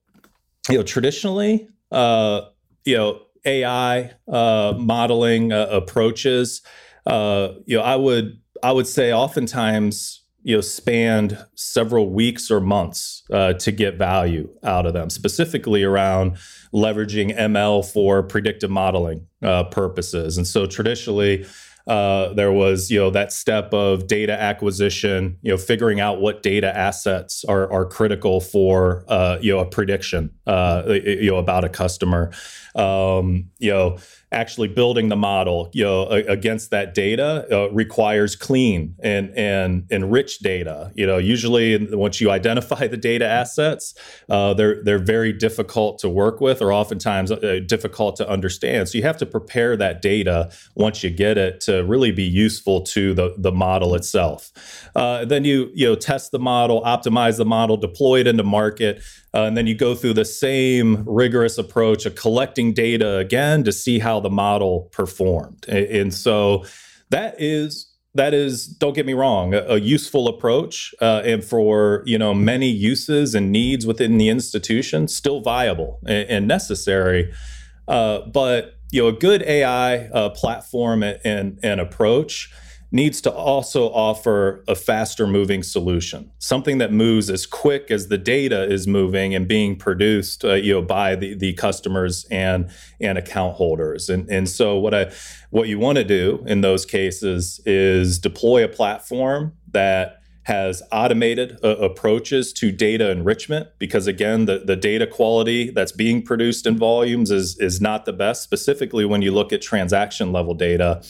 you 0.69 0.79
know, 0.79 0.85
traditionally, 0.85 1.69
uh, 1.91 2.43
you 2.85 2.97
know, 2.97 3.21
AI 3.45 4.13
uh, 4.29 4.75
modeling 4.79 5.53
uh, 5.53 5.67
approaches, 5.71 6.63
uh, 7.07 7.49
you 7.67 7.77
know, 7.77 7.83
I 7.83 7.97
would 7.97 8.39
I 8.63 8.73
would 8.73 8.87
say 8.87 9.13
oftentimes 9.13 10.25
you 10.45 10.55
know 10.55 10.61
spanned 10.61 11.45
several 11.55 12.11
weeks 12.11 12.51
or 12.51 12.61
months 12.61 13.25
uh, 13.33 13.55
to 13.55 13.73
get 13.73 13.97
value 13.97 14.49
out 14.63 14.87
of 14.87 14.93
them 14.93 15.11
specifically 15.11 15.83
around 15.83 16.37
leveraging 16.73 17.37
ml 17.37 17.85
for 17.85 18.23
predictive 18.23 18.71
modeling 18.71 19.27
uh, 19.43 19.65
purposes. 19.65 20.37
And 20.37 20.47
so 20.47 20.67
traditionally 20.67 21.47
uh, 21.87 22.33
there 22.33 22.53
was 22.53 22.91
you 22.91 22.99
know 22.99 23.11
that 23.11 23.33
step 23.33 23.75
of 23.75 24.07
data 24.07 24.33
acquisition 24.33 25.37
you 25.43 25.51
know 25.51 25.59
figuring 25.59 26.01
out 26.01 26.21
what 26.21 26.43
data 26.43 26.75
assets 26.75 27.45
are, 27.47 27.71
are 27.71 27.85
critical 27.85 28.41
for 28.41 29.05
uh, 29.09 29.39
you 29.41 29.53
know 29.53 29.59
a 29.59 29.67
prediction 29.67 30.31
uh, 30.47 30.83
you 30.87 31.31
know 31.31 31.37
about 31.37 31.65
a 31.65 31.69
customer. 31.69 32.31
Um, 32.75 33.51
you 33.59 33.71
know 33.71 33.99
actually 34.35 34.69
building 34.69 35.09
the 35.09 35.17
model 35.17 35.71
you 35.73 35.85
know 35.85 36.07
against 36.09 36.71
that 36.71 36.95
data 36.95 37.47
uh, 37.51 37.71
requires 37.71 38.37
clean 38.37 38.95
and 39.03 39.31
and 39.37 39.87
enriched 39.91 40.43
data. 40.43 40.93
You 40.95 41.07
know 41.07 41.19
usually 41.19 41.95
once 41.95 42.21
you 42.21 42.31
identify 42.31 42.87
the 42.87 42.97
data 42.97 43.27
assets 43.27 43.95
uh, 44.29 44.55
they're 44.55 44.83
they're 44.85 44.99
very 44.99 45.33
difficult 45.33 45.99
to 46.01 46.09
work 46.09 46.41
with 46.41 46.61
or 46.61 46.73
oftentimes 46.73 47.31
uh, 47.31 47.61
difficult 47.67 48.17
to 48.17 48.29
understand. 48.29 48.89
So 48.89 48.99
you 48.99 49.05
have 49.05 49.19
to 49.19 49.27
prepare 49.27 49.77
that 49.77 50.03
data 50.03 50.51
once 50.75 51.03
you 51.03 51.11
get 51.11 51.39
it 51.39 51.61
to 51.63 51.85
really 51.85 52.13
be 52.13 52.25
useful 52.25 52.83
to 52.83 53.15
the 53.15 53.35
the 53.39 53.53
model 53.53 53.95
itself. 53.95 54.51
Uh, 54.95 55.25
then 55.25 55.45
you 55.45 55.71
you 55.75 55.87
know 55.87 55.95
test 55.95 56.33
the 56.33 56.39
model 56.39 56.83
optimize 56.83 57.37
the 57.37 57.45
model 57.45 57.77
deploy 57.77 58.21
it 58.21 58.27
into 58.27 58.43
market 58.43 59.03
uh, 59.35 59.43
and 59.43 59.57
then 59.57 59.67
you 59.67 59.75
go 59.75 59.97
through 59.97 60.15
the 60.15 60.25
same 60.25 61.03
rigorous 61.07 61.59
approach 61.59 62.07
of 62.07 62.15
collecting 62.15 62.73
data 62.73 63.17
again 63.17 63.65
to 63.65 63.73
see 63.73 63.99
how 63.99 64.21
the 64.25 64.31
model 64.31 64.89
performed. 64.91 65.65
And, 65.69 66.13
so 66.13 66.65
that 67.11 67.37
is 67.39 67.95
that 68.15 68.33
is 68.33 68.67
don't 68.67 68.95
get 68.95 69.07
me 69.07 69.13
wrong 69.13 69.55
a, 69.55 69.59
a 69.61 69.81
useful 69.81 70.29
approach 70.29 70.95
uh, 71.01 71.23
and 71.25 71.45
for 71.45 72.03
you 72.07 72.19
know 72.19 72.33
many 72.33 72.69
uses 72.69 73.35
and 73.35 73.53
needs 73.53 73.87
within 73.87 74.19
the 74.19 74.29
institution 74.29 75.09
still 75.09 75.41
viable 75.41 76.01
and, 76.07 76.29
and 76.31 76.49
necessary 76.49 77.33
uh, 77.89 78.21
but 78.33 78.75
you 78.93 79.03
know 79.03 79.09
a 79.09 79.13
good 79.13 79.43
ai 79.43 80.07
uh, 80.09 80.31
platform 80.31 81.03
and, 81.03 81.19
and, 81.25 81.59
and 81.63 81.81
approach 81.81 82.53
needs 82.95 83.21
to 83.21 83.31
also 83.31 83.91
offer 83.91 84.63
a 84.69 84.75
faster 84.77 85.27
moving 85.27 85.65
solution, 85.65 86.31
something 86.39 86.79
that 86.79 86.93
moves 86.93 87.29
as 87.29 87.45
quick 87.45 87.91
as 87.91 88.07
the 88.07 88.17
data 88.17 88.63
is 88.73 88.87
moving 88.87 89.35
and 89.35 89.49
being 89.49 89.75
produced, 89.75 90.45
uh, 90.45 90.55
you 90.55 90.73
know, 90.73 90.81
by 90.81 91.17
the, 91.17 91.35
the 91.35 91.53
customers 91.55 92.25
and 92.31 92.71
and 93.01 93.19
account 93.19 93.57
holders. 93.57 94.09
And 94.09 94.31
and 94.31 94.49
so 94.49 94.79
what 94.79 94.95
I 94.95 95.13
what 95.51 95.67
you 95.67 95.81
want 95.81 95.99
to 95.99 96.05
do 96.05 96.45
in 96.47 96.61
those 96.61 96.87
cases 96.87 97.61
is 97.67 98.21
deploy 98.21 98.63
a 98.65 98.69
platform 98.69 99.55
that 99.73 100.21
has 100.45 100.81
automated 100.93 101.59
uh, 101.65 101.77
approaches 101.79 102.53
to 102.53 102.71
data 102.71 103.11
enrichment 103.11 103.67
because 103.79 104.07
again 104.07 104.45
the, 104.45 104.59
the 104.59 104.77
data 104.77 105.07
quality 105.07 105.71
that's 105.71 105.91
being 105.91 106.23
produced 106.23 106.67
in 106.67 106.77
volumes 106.77 107.31
is 107.31 107.59
is 107.59 107.81
not 107.81 108.05
the 108.05 108.13
best 108.13 108.43
specifically 108.43 109.07
when 109.07 109.23
you 109.23 109.33
look 109.33 109.55
at 109.55 109.63
transaction 109.63 110.33
level 110.33 110.53
data 110.53 111.03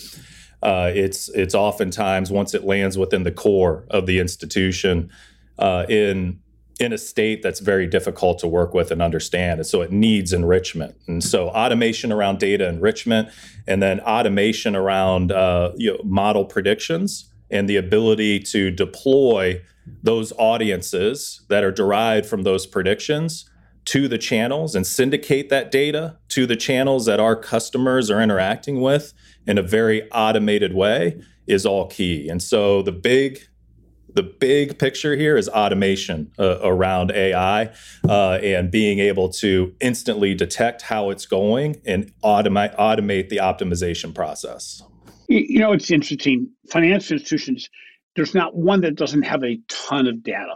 uh, 0.65 0.91
it's 0.95 1.29
it's 1.29 1.55
oftentimes 1.55 2.33
once 2.33 2.55
it 2.55 2.65
lands 2.65 2.97
within 2.97 3.23
the 3.23 3.31
core 3.31 3.85
of 3.91 4.07
the 4.07 4.19
institution 4.19 5.11
uh, 5.59 5.85
in 5.89 6.41
in 6.81 6.93
a 6.93 6.99
state 6.99 7.43
that's 7.43 7.61
very 7.61 7.87
difficult 7.87 8.39
to 8.41 8.49
work 8.49 8.75
with 8.75 8.91
and 8.91 9.01
understand. 9.01 9.61
And 9.61 9.67
so 9.67 9.81
it 9.83 9.93
needs 9.93 10.33
enrichment. 10.33 10.97
And 11.07 11.23
so 11.23 11.49
automation 11.51 12.11
around 12.11 12.41
data 12.41 12.67
enrichment 12.69 13.29
and 13.69 13.81
then 13.81 14.01
automation 14.01 14.75
around 14.75 15.31
uh, 15.31 15.71
you 15.77 15.93
know, 15.93 16.01
model 16.03 16.45
predictions 16.45 17.31
and 17.49 17.69
the 17.69 17.77
ability 17.77 18.41
to 18.41 18.73
deploy 18.73 19.63
those 20.03 20.33
audiences 20.37 21.43
that 21.49 21.63
are 21.63 21.71
derived 21.71 22.27
from 22.27 22.43
those 22.43 22.67
predictions 22.67 23.49
to 23.85 24.09
the 24.09 24.19
channels 24.19 24.75
and 24.75 24.87
syndicate 24.87 25.51
that 25.51 25.71
data 25.71 26.17
to 26.31 26.47
the 26.47 26.57
channels 26.57 27.05
that 27.07 27.21
our 27.21 27.37
customers 27.37 28.11
are 28.11 28.21
interacting 28.21 28.81
with 28.81 29.13
in 29.47 29.59
a 29.59 29.63
very 29.63 30.11
automated 30.11 30.75
way 30.75 31.21
is 31.47 31.67
all 31.67 31.87
key. 31.89 32.29
And 32.29 32.43
so 32.43 32.83
the 32.83 32.93
big 32.93 33.41
the 34.15 34.23
big 34.23 34.79
picture 34.79 35.17
here 35.17 35.37
is 35.37 35.49
automation 35.49 36.31
uh, 36.39 36.61
around 36.63 37.11
AI 37.11 37.73
uh, 38.09 38.35
and 38.35 38.71
being 38.71 39.01
able 39.01 39.29
to 39.29 39.75
instantly 39.81 40.35
detect 40.35 40.83
how 40.83 41.11
it's 41.11 41.27
going 41.27 41.81
and 41.85 42.13
automate 42.23 42.77
automate 42.77 43.29
the 43.29 43.39
optimization 43.39 44.15
process. 44.15 44.83
You 45.29 45.59
know, 45.59 45.73
it's 45.73 45.91
interesting. 45.91 46.49
Financial 46.71 47.15
institutions, 47.15 47.69
there's 48.15 48.35
not 48.35 48.55
one 48.55 48.83
that 48.83 48.95
doesn't 48.95 49.23
have 49.23 49.43
a 49.43 49.59
ton 49.69 50.07
of 50.07 50.23
data. 50.23 50.55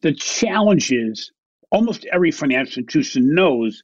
The 0.00 0.14
challenge 0.14 0.92
is 0.92 1.32
almost 1.70 2.06
every 2.12 2.30
financial 2.30 2.80
institution 2.80 3.34
knows 3.34 3.82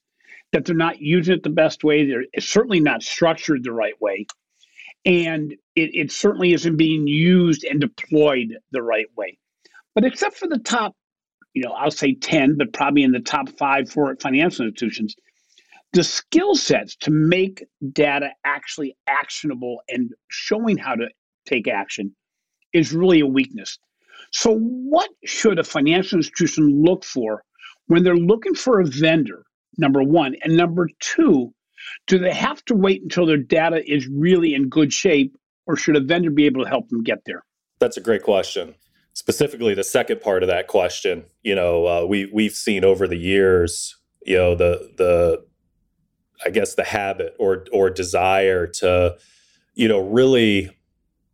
that 0.53 0.65
they're 0.65 0.77
not 0.77 1.01
using 1.01 1.35
it 1.35 1.43
the 1.43 1.51
best 1.51 1.83
way. 1.83 2.07
They're 2.07 2.25
certainly 2.39 2.81
not 2.81 3.03
structured 3.03 3.65
the 3.65 3.73
right 3.73 4.01
way. 4.01 4.27
And 5.05 5.53
it, 5.75 5.91
it 5.95 6.13
certainly 6.13 6.53
isn't 6.53 6.77
being 6.77 7.07
used 7.07 7.65
and 7.65 7.81
deployed 7.81 8.57
the 8.71 8.83
right 8.83 9.09
way. 9.17 9.39
But 9.95 10.05
except 10.05 10.37
for 10.37 10.47
the 10.47 10.59
top, 10.59 10.95
you 11.55 11.63
know, 11.63 11.73
I'll 11.73 11.91
say 11.91 12.15
10, 12.15 12.57
but 12.57 12.73
probably 12.73 13.03
in 13.03 13.13
the 13.13 13.21
top 13.21 13.49
five 13.59 13.91
for 13.91 14.15
financial 14.21 14.65
institutions, 14.65 15.17
the 15.93 16.05
skill 16.05 16.55
sets 16.55 16.97
to 16.97 17.11
make 17.11 17.65
data 17.93 18.31
actually 18.45 18.97
actionable 19.07 19.83
and 19.89 20.11
showing 20.29 20.79
how 20.79 20.95
to 20.95 21.09
take 21.47 21.69
action 21.69 22.15
is 22.73 22.93
really 22.93 23.21
a 23.21 23.27
weakness. 23.27 23.79
So, 24.31 24.57
what 24.57 25.11
should 25.25 25.59
a 25.59 25.65
financial 25.65 26.19
institution 26.19 26.83
look 26.83 27.05
for 27.05 27.45
when 27.89 28.03
they're 28.03 28.17
looking 28.17 28.55
for 28.55 28.81
a 28.81 28.87
vendor 28.87 29.45
number 29.79 30.03
one. 30.03 30.37
And 30.43 30.57
number 30.57 30.89
two, 31.01 31.53
do 32.07 32.19
they 32.19 32.33
have 32.33 32.65
to 32.67 32.75
wait 32.75 33.03
until 33.03 33.27
their 33.27 33.37
data 33.37 33.83
is 33.87 34.07
really 34.09 34.55
in 34.55 34.69
good 34.69 34.93
shape, 34.93 35.37
or 35.67 35.77
should 35.77 35.97
a 35.97 36.01
vendor 36.01 36.31
be 36.31 36.47
able 36.47 36.63
to 36.63 36.69
help 36.69 36.89
them 36.89 37.03
get 37.03 37.19
there? 37.27 37.45
That's 37.79 37.97
a 37.97 38.01
great 38.01 38.23
question. 38.23 38.75
Specifically, 39.15 39.75
the 39.75 39.85
second 39.85 40.21
part 40.21 40.43
of 40.43 40.49
that 40.49 40.69
question, 40.69 41.25
you 41.43 41.55
know, 41.55 41.87
uh, 41.87 42.05
we 42.07 42.31
we've 42.33 42.55
seen 42.55 42.85
over 42.85 43.07
the 43.07 43.17
years, 43.17 43.97
you 44.25 44.37
know, 44.37 44.55
the 44.55 44.91
the 44.97 45.45
I 46.45 46.51
guess 46.51 46.75
the 46.75 46.85
habit 46.85 47.35
or 47.39 47.67
or 47.73 47.91
desire 47.91 48.67
to, 48.67 49.17
you 49.75 49.89
know, 49.89 50.01
really, 50.01 50.71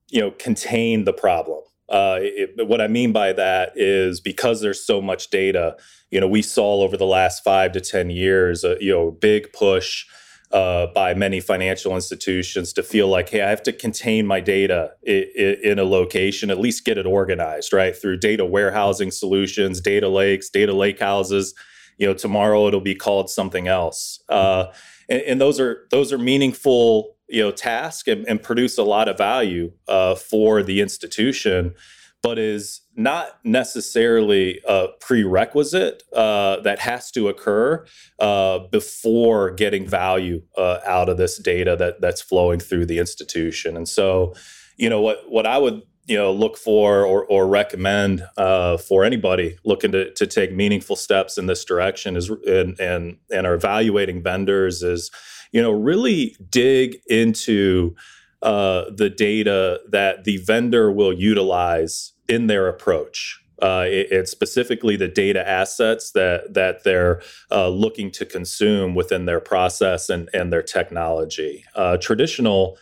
you 0.09 0.21
know, 0.21 0.33
contain 0.33 1.05
the 1.05 1.13
problem. 1.13 1.63
Uh, 1.89 2.19
it, 2.21 2.67
what 2.67 2.81
I 2.81 2.89
mean 2.89 3.13
by 3.13 3.33
that 3.33 3.73
is 3.75 4.21
because 4.21 4.61
there's 4.61 4.85
so 4.85 5.01
much 5.01 5.31
data, 5.31 5.77
you 6.11 6.21
know, 6.21 6.29
we 6.29 6.43
saw 6.43 6.83
over 6.83 6.97
the 6.97 7.07
last 7.07 7.43
five 7.43 7.73
to 7.73 7.81
10 7.81 8.11
years, 8.11 8.65
a, 8.65 8.77
you 8.81 8.93
know, 8.93 9.11
big 9.11 9.53
push 9.53 10.05
uh, 10.51 10.87
by 10.95 11.15
many 11.15 11.41
financial 11.41 11.95
institutions 11.95 12.73
to 12.73 12.83
feel 12.83 13.09
like, 13.09 13.29
hey, 13.29 13.43
I 13.43 13.51
have 13.51 13.63
to 13.65 13.73
contain 13.73 14.27
my 14.27 14.41
data 14.41 14.93
in, 15.03 15.57
in 15.63 15.79
a 15.79 15.85
location, 15.85 16.51
at 16.51 16.59
least 16.59 16.85
get 16.85 16.97
it 16.97 17.07
organized, 17.07 17.73
right? 17.73 17.95
Through 17.95 18.19
data 18.19 18.45
warehousing 18.45 19.11
solutions, 19.11 19.81
data 19.81 20.09
lakes, 20.09 20.49
data 20.49 20.73
lake 20.73 21.01
houses. 21.01 21.55
You 21.99 22.07
know, 22.07 22.15
tomorrow 22.15 22.67
it'll 22.69 22.81
be 22.81 22.95
called 22.95 23.29
something 23.29 23.69
else. 23.69 24.23
Uh, 24.29 24.67
and, 25.09 25.21
and 25.23 25.41
those 25.41 25.61
are 25.61 25.87
those 25.91 26.13
are 26.13 26.19
meaningful, 26.19 27.17
you 27.29 27.43
know, 27.43 27.51
tasks 27.51 28.09
and, 28.09 28.27
and 28.27 28.43
produce 28.43 28.79
a 28.79 28.83
lot 28.83 29.09
of 29.09 29.19
value 29.19 29.73
uh, 29.87 30.15
for 30.15 30.63
the 30.63 30.81
institution 30.81 31.75
but 32.23 32.39
is 32.39 32.81
not 32.97 33.39
necessarily 33.45 34.61
a 34.67 34.89
prerequisite 35.01 36.03
uh, 36.13 36.61
that 36.61 36.81
has 36.81 37.11
to 37.13 37.29
occur 37.29 37.85
uh, 38.19 38.59
before 38.71 39.53
getting 39.53 39.87
value 39.87 40.43
uh, 40.57 40.81
out 40.85 41.09
of 41.09 41.17
this 41.17 41.39
data 41.39 41.77
that 41.77 42.01
that's 42.01 42.21
flowing 42.21 42.59
through 42.59 42.87
the 42.87 42.99
institution. 42.99 43.77
And 43.77 43.89
so, 43.89 44.35
you 44.77 44.91
know, 44.91 45.01
what 45.01 45.31
what 45.31 45.47
I 45.47 45.59
would 45.59 45.83
you 46.07 46.17
know 46.17 46.33
look 46.33 46.57
for 46.57 47.05
or, 47.05 47.25
or 47.27 47.47
recommend 47.47 48.25
uh, 48.37 48.79
for 48.79 49.05
anybody 49.05 49.57
looking 49.65 49.93
to, 49.93 50.13
to 50.15 50.27
take 50.27 50.53
meaningful 50.53 50.97
steps 50.97 51.39
in 51.39 51.47
this 51.47 51.65
direction 51.65 52.17
is 52.17 52.31
and 52.47 52.79
and 52.81 53.19
and 53.31 53.47
are 53.47 53.55
evaluating 53.55 54.23
vendors 54.23 54.83
is 54.83 55.11
you 55.53 55.63
know 55.63 55.71
really 55.71 56.37
dig 56.51 56.99
into 57.07 57.95
uh, 58.43 58.85
the 58.95 59.11
data 59.11 59.81
that 59.89 60.25
the 60.25 60.37
vendor 60.39 60.93
will 60.93 61.13
utilize 61.13 62.13
in 62.29 62.47
their 62.47 62.69
approach. 62.69 63.43
Uh, 63.61 63.85
it, 63.89 64.13
it's 64.13 64.31
specifically 64.31 64.95
the 64.95 65.09
data 65.09 65.47
assets 65.47 66.13
that 66.13 66.55
that 66.55 66.85
they're 66.85 67.21
uh, 67.51 67.69
looking 67.69 68.11
to 68.13 68.25
consume 68.25 68.95
within 68.95 69.27
their 69.27 69.41
process 69.41 70.09
and 70.09 70.29
and 70.33 70.53
their 70.53 70.63
technology. 70.63 71.65
Uh, 71.75 71.97
traditional 71.97 72.79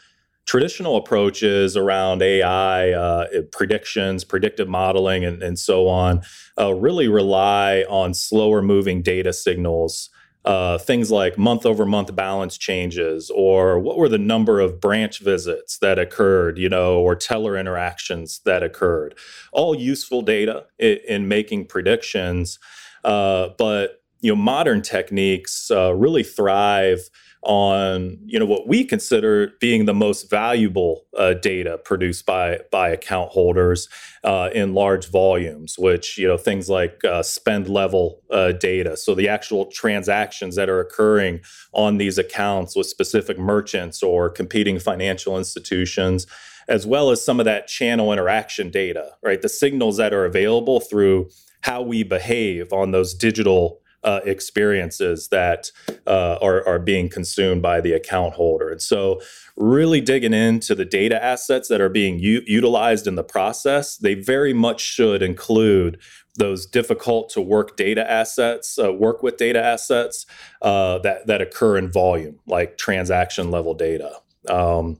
traditional 0.46 0.96
approaches 0.96 1.76
around 1.76 2.22
AI, 2.22 2.92
uh, 2.92 3.26
predictions, 3.50 4.22
predictive 4.22 4.68
modeling, 4.68 5.24
and, 5.24 5.42
and 5.42 5.58
so 5.58 5.88
on, 5.88 6.22
uh, 6.58 6.72
really 6.72 7.08
rely 7.08 7.84
on 7.88 8.14
slower 8.14 8.62
moving 8.62 9.02
data 9.02 9.32
signals 9.32 10.08
uh, 10.46 10.78
things 10.78 11.10
like 11.10 11.36
month 11.36 11.66
over 11.66 11.84
month 11.84 12.14
balance 12.16 12.56
changes 12.56 13.30
or 13.34 13.78
what 13.78 13.98
were 13.98 14.08
the 14.08 14.18
number 14.18 14.60
of 14.60 14.80
branch 14.80 15.18
visits 15.18 15.78
that 15.78 15.98
occurred 15.98 16.56
you 16.56 16.68
know 16.68 16.98
or 16.98 17.14
teller 17.14 17.58
interactions 17.58 18.40
that 18.44 18.62
occurred. 18.62 19.14
All 19.52 19.74
useful 19.74 20.22
data 20.22 20.66
in, 20.78 20.98
in 21.08 21.28
making 21.28 21.66
predictions 21.66 22.58
uh, 23.06 23.50
but 23.56 24.02
you 24.26 24.32
know 24.32 24.42
modern 24.42 24.82
techniques 24.82 25.70
uh, 25.70 25.94
really 25.94 26.24
thrive 26.24 27.08
on 27.44 28.18
you 28.26 28.40
know 28.40 28.44
what 28.44 28.66
we 28.66 28.82
consider 28.82 29.52
being 29.60 29.84
the 29.84 29.94
most 29.94 30.28
valuable 30.28 31.06
uh, 31.16 31.32
data 31.34 31.78
produced 31.84 32.26
by 32.26 32.58
by 32.72 32.88
account 32.88 33.30
holders 33.30 33.88
uh, 34.24 34.50
in 34.52 34.74
large 34.74 35.12
volumes 35.12 35.76
which 35.78 36.18
you 36.18 36.26
know 36.26 36.36
things 36.36 36.68
like 36.68 37.04
uh, 37.04 37.22
spend 37.22 37.68
level 37.68 38.20
uh, 38.32 38.50
data. 38.50 38.96
So 38.96 39.14
the 39.14 39.28
actual 39.28 39.66
transactions 39.66 40.56
that 40.56 40.68
are 40.68 40.80
occurring 40.80 41.38
on 41.72 41.98
these 41.98 42.18
accounts 42.18 42.74
with 42.74 42.88
specific 42.88 43.38
merchants 43.38 44.02
or 44.02 44.28
competing 44.28 44.80
financial 44.80 45.38
institutions 45.38 46.26
as 46.66 46.84
well 46.84 47.12
as 47.12 47.24
some 47.24 47.38
of 47.38 47.44
that 47.44 47.68
channel 47.68 48.12
interaction 48.12 48.72
data 48.72 49.12
right? 49.22 49.40
The 49.40 49.48
signals 49.48 49.98
that 49.98 50.12
are 50.12 50.24
available 50.24 50.80
through 50.80 51.30
how 51.60 51.80
we 51.80 52.02
behave 52.02 52.72
on 52.72 52.90
those 52.90 53.14
digital 53.14 53.80
uh, 54.04 54.20
experiences 54.24 55.28
that 55.28 55.70
uh, 56.06 56.38
are, 56.40 56.66
are 56.66 56.78
being 56.78 57.08
consumed 57.08 57.62
by 57.62 57.80
the 57.80 57.92
account 57.92 58.34
holder. 58.34 58.70
And 58.70 58.80
so, 58.80 59.20
really 59.56 60.00
digging 60.00 60.34
into 60.34 60.74
the 60.74 60.84
data 60.84 61.22
assets 61.22 61.68
that 61.68 61.80
are 61.80 61.88
being 61.88 62.18
u- 62.18 62.42
utilized 62.46 63.06
in 63.06 63.14
the 63.14 63.24
process, 63.24 63.96
they 63.96 64.14
very 64.14 64.52
much 64.52 64.80
should 64.80 65.22
include 65.22 65.98
those 66.36 66.66
difficult 66.66 67.30
to 67.30 67.40
work 67.40 67.76
data 67.76 68.08
assets, 68.08 68.78
uh, 68.78 68.92
work 68.92 69.22
with 69.22 69.38
data 69.38 69.62
assets 69.62 70.26
uh, 70.62 70.98
that 70.98 71.26
that 71.26 71.40
occur 71.40 71.78
in 71.78 71.90
volume, 71.90 72.38
like 72.46 72.78
transaction 72.78 73.50
level 73.50 73.74
data. 73.74 74.12
Um, 74.48 74.98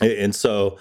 and 0.00 0.34
so, 0.34 0.78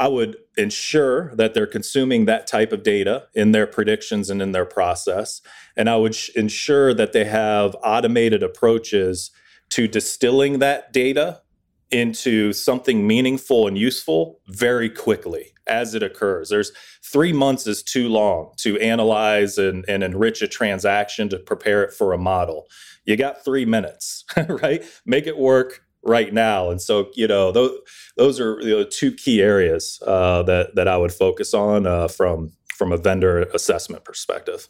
I 0.00 0.08
would 0.08 0.38
ensure 0.56 1.36
that 1.36 1.52
they're 1.52 1.66
consuming 1.66 2.24
that 2.24 2.46
type 2.46 2.72
of 2.72 2.82
data 2.82 3.28
in 3.34 3.52
their 3.52 3.66
predictions 3.66 4.30
and 4.30 4.40
in 4.40 4.52
their 4.52 4.64
process. 4.64 5.42
And 5.76 5.90
I 5.90 5.96
would 5.96 6.14
sh- 6.14 6.30
ensure 6.34 6.94
that 6.94 7.12
they 7.12 7.26
have 7.26 7.76
automated 7.84 8.42
approaches 8.42 9.30
to 9.72 9.86
distilling 9.86 10.58
that 10.60 10.94
data 10.94 11.42
into 11.90 12.54
something 12.54 13.06
meaningful 13.06 13.68
and 13.68 13.76
useful 13.76 14.40
very 14.48 14.88
quickly 14.88 15.52
as 15.66 15.94
it 15.94 16.02
occurs. 16.02 16.48
There's 16.48 16.72
three 17.04 17.34
months 17.34 17.66
is 17.66 17.82
too 17.82 18.08
long 18.08 18.52
to 18.60 18.80
analyze 18.80 19.58
and, 19.58 19.84
and 19.86 20.02
enrich 20.02 20.40
a 20.40 20.48
transaction 20.48 21.28
to 21.28 21.38
prepare 21.38 21.84
it 21.84 21.92
for 21.92 22.14
a 22.14 22.18
model. 22.18 22.68
You 23.04 23.16
got 23.16 23.44
three 23.44 23.66
minutes, 23.66 24.24
right? 24.48 24.82
Make 25.04 25.26
it 25.26 25.36
work 25.36 25.82
right 26.02 26.32
now. 26.32 26.70
And 26.70 26.80
so, 26.80 27.10
you 27.14 27.26
know, 27.26 27.52
those 27.52 27.78
those 28.16 28.40
are 28.40 28.60
you 28.60 28.70
know, 28.70 28.84
two 28.84 29.12
key 29.12 29.42
areas 29.42 30.02
uh, 30.06 30.42
that 30.44 30.74
that 30.74 30.88
I 30.88 30.96
would 30.96 31.12
focus 31.12 31.54
on 31.54 31.86
uh, 31.86 32.08
from 32.08 32.52
from 32.76 32.92
a 32.92 32.96
vendor 32.96 33.42
assessment 33.54 34.04
perspective. 34.04 34.68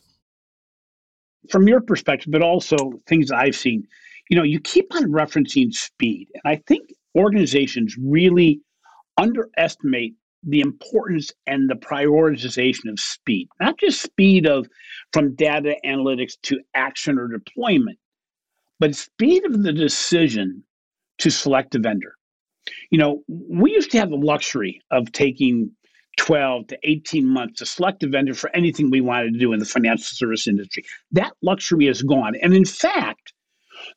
From 1.50 1.68
your 1.68 1.80
perspective, 1.80 2.32
but 2.32 2.42
also 2.42 2.76
things 3.06 3.30
I've 3.30 3.56
seen, 3.56 3.86
you 4.28 4.36
know, 4.36 4.42
you 4.42 4.60
keep 4.60 4.94
on 4.94 5.04
referencing 5.04 5.72
speed, 5.72 6.28
and 6.34 6.52
I 6.52 6.56
think 6.66 6.90
organizations 7.16 7.96
really 7.98 8.60
underestimate 9.16 10.14
the 10.42 10.60
importance 10.60 11.30
and 11.46 11.68
the 11.68 11.74
prioritization 11.74 12.88
of 12.88 12.98
speed 12.98 13.46
not 13.60 13.78
just 13.78 14.00
speed 14.00 14.46
of 14.46 14.66
from 15.12 15.34
data 15.34 15.76
analytics 15.84 16.32
to 16.42 16.58
action 16.72 17.18
or 17.18 17.28
deployment 17.28 17.98
but 18.78 18.94
speed 18.94 19.44
of 19.44 19.62
the 19.62 19.72
decision 19.72 20.64
to 21.20 21.30
select 21.30 21.74
a 21.74 21.78
vendor. 21.78 22.14
You 22.90 22.98
know, 22.98 23.22
we 23.28 23.72
used 23.72 23.90
to 23.92 23.98
have 23.98 24.10
the 24.10 24.16
luxury 24.16 24.82
of 24.90 25.12
taking 25.12 25.70
12 26.18 26.66
to 26.68 26.78
18 26.82 27.26
months 27.26 27.58
to 27.58 27.66
select 27.66 28.02
a 28.02 28.08
vendor 28.08 28.34
for 28.34 28.54
anything 28.54 28.90
we 28.90 29.00
wanted 29.00 29.32
to 29.32 29.38
do 29.38 29.52
in 29.52 29.58
the 29.58 29.64
financial 29.64 30.04
service 30.04 30.46
industry. 30.46 30.84
That 31.12 31.32
luxury 31.42 31.86
is 31.86 32.02
gone. 32.02 32.34
And 32.42 32.54
in 32.54 32.64
fact, 32.64 33.32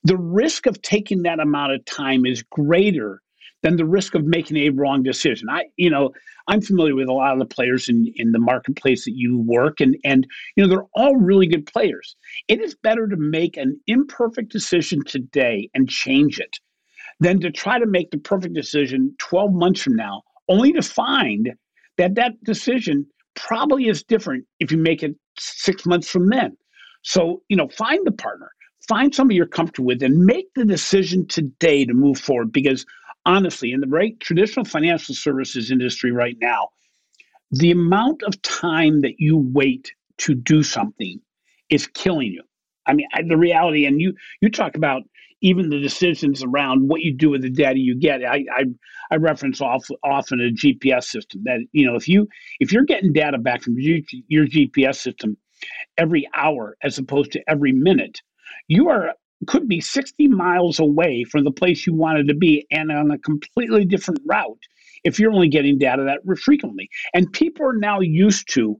the 0.03 0.17
risk 0.17 0.65
of 0.65 0.81
taking 0.81 1.23
that 1.23 1.39
amount 1.39 1.73
of 1.73 1.83
time 1.85 2.25
is 2.25 2.43
greater 2.43 3.21
than 3.63 3.77
the 3.77 3.85
risk 3.85 4.13
of 4.13 4.25
making 4.25 4.57
a 4.57 4.69
wrong 4.69 5.03
decision. 5.03 5.49
I, 5.49 5.65
you 5.77 5.89
know, 5.89 6.11
I'm 6.47 6.61
familiar 6.61 6.95
with 6.95 7.07
a 7.07 7.13
lot 7.13 7.33
of 7.33 7.39
the 7.39 7.45
players 7.45 7.89
in, 7.89 8.11
in 8.15 8.31
the 8.31 8.39
marketplace 8.39 9.05
that 9.05 9.15
you 9.15 9.39
work, 9.39 9.79
and 9.79 9.97
and 10.03 10.27
you 10.55 10.63
know 10.63 10.69
they're 10.69 10.87
all 10.95 11.15
really 11.15 11.47
good 11.47 11.65
players. 11.65 12.15
It 12.49 12.59
is 12.61 12.75
better 12.75 13.07
to 13.07 13.15
make 13.15 13.55
an 13.55 13.79
imperfect 13.87 14.51
decision 14.51 15.03
today 15.05 15.69
and 15.73 15.89
change 15.89 16.39
it 16.39 16.59
than 17.19 17.39
to 17.41 17.51
try 17.51 17.79
to 17.79 17.85
make 17.85 18.11
the 18.11 18.17
perfect 18.17 18.53
decision 18.53 19.15
12 19.19 19.53
months 19.53 19.81
from 19.81 19.95
now, 19.95 20.21
only 20.49 20.73
to 20.73 20.81
find 20.81 21.51
that 21.97 22.15
that 22.15 22.43
decision 22.43 23.05
probably 23.35 23.87
is 23.87 24.03
different 24.03 24.45
if 24.59 24.71
you 24.71 24.77
make 24.77 25.03
it 25.03 25.15
six 25.37 25.85
months 25.85 26.09
from 26.09 26.29
then. 26.29 26.55
So, 27.03 27.41
you 27.49 27.57
know, 27.57 27.67
find 27.69 28.05
the 28.05 28.11
partner, 28.11 28.49
find 28.87 29.13
somebody 29.13 29.35
you're 29.35 29.45
comfortable 29.45 29.87
with, 29.87 30.03
and 30.03 30.25
make 30.25 30.53
the 30.55 30.65
decision 30.65 31.27
today 31.27 31.85
to 31.85 31.93
move 31.93 32.17
forward. 32.17 32.51
Because 32.51 32.85
honestly, 33.25 33.71
in 33.71 33.81
the 33.81 33.87
right 33.87 34.19
traditional 34.19 34.65
financial 34.65 35.15
services 35.15 35.71
industry 35.71 36.11
right 36.11 36.37
now, 36.41 36.69
the 37.51 37.71
amount 37.71 38.23
of 38.23 38.41
time 38.41 39.01
that 39.01 39.19
you 39.19 39.37
wait 39.37 39.93
to 40.19 40.33
do 40.33 40.63
something 40.63 41.19
is 41.69 41.87
killing 41.87 42.31
you. 42.31 42.43
I 42.87 42.93
mean, 42.93 43.07
the 43.27 43.37
reality, 43.37 43.85
and 43.85 44.01
you 44.01 44.13
you 44.41 44.49
talk 44.49 44.75
about 44.75 45.03
even 45.43 45.69
the 45.69 45.79
decisions 45.79 46.41
around 46.41 46.87
what 46.87 47.01
you 47.01 47.13
do 47.15 47.29
with 47.29 47.43
the 47.43 47.49
data 47.49 47.77
you 47.77 47.99
get. 47.99 48.23
I 48.23 48.45
I, 48.51 48.63
I 49.11 49.17
reference 49.17 49.61
off, 49.61 49.85
often 50.03 50.39
a 50.41 50.51
GPS 50.51 51.03
system 51.03 51.41
that 51.43 51.59
you 51.73 51.85
know 51.85 51.95
if 51.95 52.07
you 52.07 52.27
if 52.59 52.71
you're 52.71 52.85
getting 52.85 53.13
data 53.13 53.37
back 53.37 53.61
from 53.61 53.75
your, 53.77 53.99
your 54.27 54.47
GPS 54.47 54.95
system 54.95 55.37
every 55.97 56.27
hour 56.35 56.75
as 56.81 56.97
opposed 56.97 57.31
to 57.33 57.41
every 57.47 57.73
minute, 57.73 58.21
you 58.67 58.89
are 58.89 59.13
could 59.47 59.67
be 59.67 59.81
60 59.81 60.29
miles 60.29 60.79
away 60.79 61.25
from 61.25 61.43
the 61.43 61.51
place 61.51 61.85
you 61.85 61.93
wanted 61.93 62.29
to 62.29 62.33
be 62.33 62.65
and 62.71 62.89
on 62.91 63.11
a 63.11 63.17
completely 63.19 63.83
different 63.83 64.21
route 64.25 64.57
if 65.03 65.19
you're 65.19 65.33
only 65.33 65.49
getting 65.49 65.77
data 65.77 66.03
that 66.03 66.21
frequently. 66.39 66.89
And 67.13 67.31
people 67.33 67.65
are 67.65 67.77
now 67.77 67.99
used 67.99 68.49
to 68.53 68.79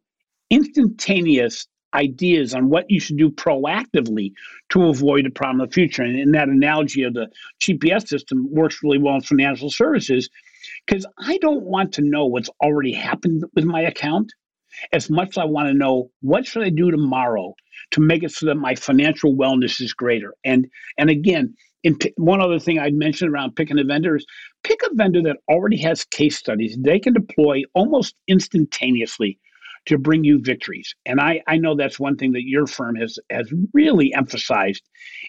instantaneous 0.50 1.68
ideas 1.94 2.54
on 2.54 2.70
what 2.70 2.90
you 2.90 3.00
should 3.00 3.18
do 3.18 3.30
proactively 3.30 4.32
to 4.70 4.86
avoid 4.86 5.26
a 5.26 5.32
problem 5.32 5.62
in 5.62 5.68
the 5.68 5.74
future. 5.74 6.04
And, 6.04 6.20
in 6.20 6.32
that 6.34 6.50
analogy 6.50 7.04
of 7.04 7.14
the 7.14 7.28
GPS 7.62 8.08
system 8.08 8.48
works 8.52 8.80
really 8.84 9.00
well 9.00 9.16
in 9.16 9.22
financial 9.22 9.70
services 9.70 10.30
because 10.86 11.06
I 11.20 11.38
don't 11.40 11.64
want 11.64 11.94
to 11.94 12.02
know 12.02 12.26
what's 12.26 12.50
already 12.62 12.94
happened 12.94 13.44
with 13.56 13.66
my 13.66 13.82
account 13.82 14.34
as 14.94 15.10
much 15.10 15.30
as 15.30 15.38
I 15.38 15.46
want 15.46 15.68
to 15.70 15.74
know 15.74 16.12
what 16.22 16.46
should 16.46 16.64
I 16.64 16.70
do 16.70 16.92
tomorrow 16.92 17.54
to 17.92 18.02
make 18.02 18.24
it 18.24 18.32
so 18.32 18.46
that 18.48 18.56
my 18.56 18.76
financial 18.76 19.36
wellness 19.36 19.82
is 19.82 19.94
greater. 19.94 20.34
And 20.44 20.68
and 20.98 21.10
again, 21.10 21.56
in 21.84 21.98
p- 21.98 22.14
one 22.18 22.42
other 22.42 22.60
thing 22.60 22.80
I'd 22.80 22.94
mention 22.94 23.30
around 23.30 23.56
picking 23.56 23.80
a 23.80 23.84
vendor 23.84 24.16
is 24.16 24.26
pick 24.64 24.82
a 24.84 24.94
vendor 24.96 25.22
that 25.24 25.38
already 25.50 25.78
has 25.78 26.06
case 26.06 26.38
studies 26.38 26.78
they 26.80 27.00
can 27.00 27.14
deploy 27.14 27.64
almost 27.76 28.16
instantaneously 28.28 29.40
to 29.86 29.98
bring 29.98 30.24
you 30.24 30.40
victories. 30.42 30.94
And 31.06 31.20
I, 31.20 31.42
I 31.48 31.58
know 31.58 31.76
that's 31.76 32.00
one 32.00 32.16
thing 32.16 32.32
that 32.34 32.48
your 32.48 32.68
firm 32.68 32.96
has 32.96 33.18
has 33.30 33.52
really 33.74 34.14
emphasized 34.14 34.84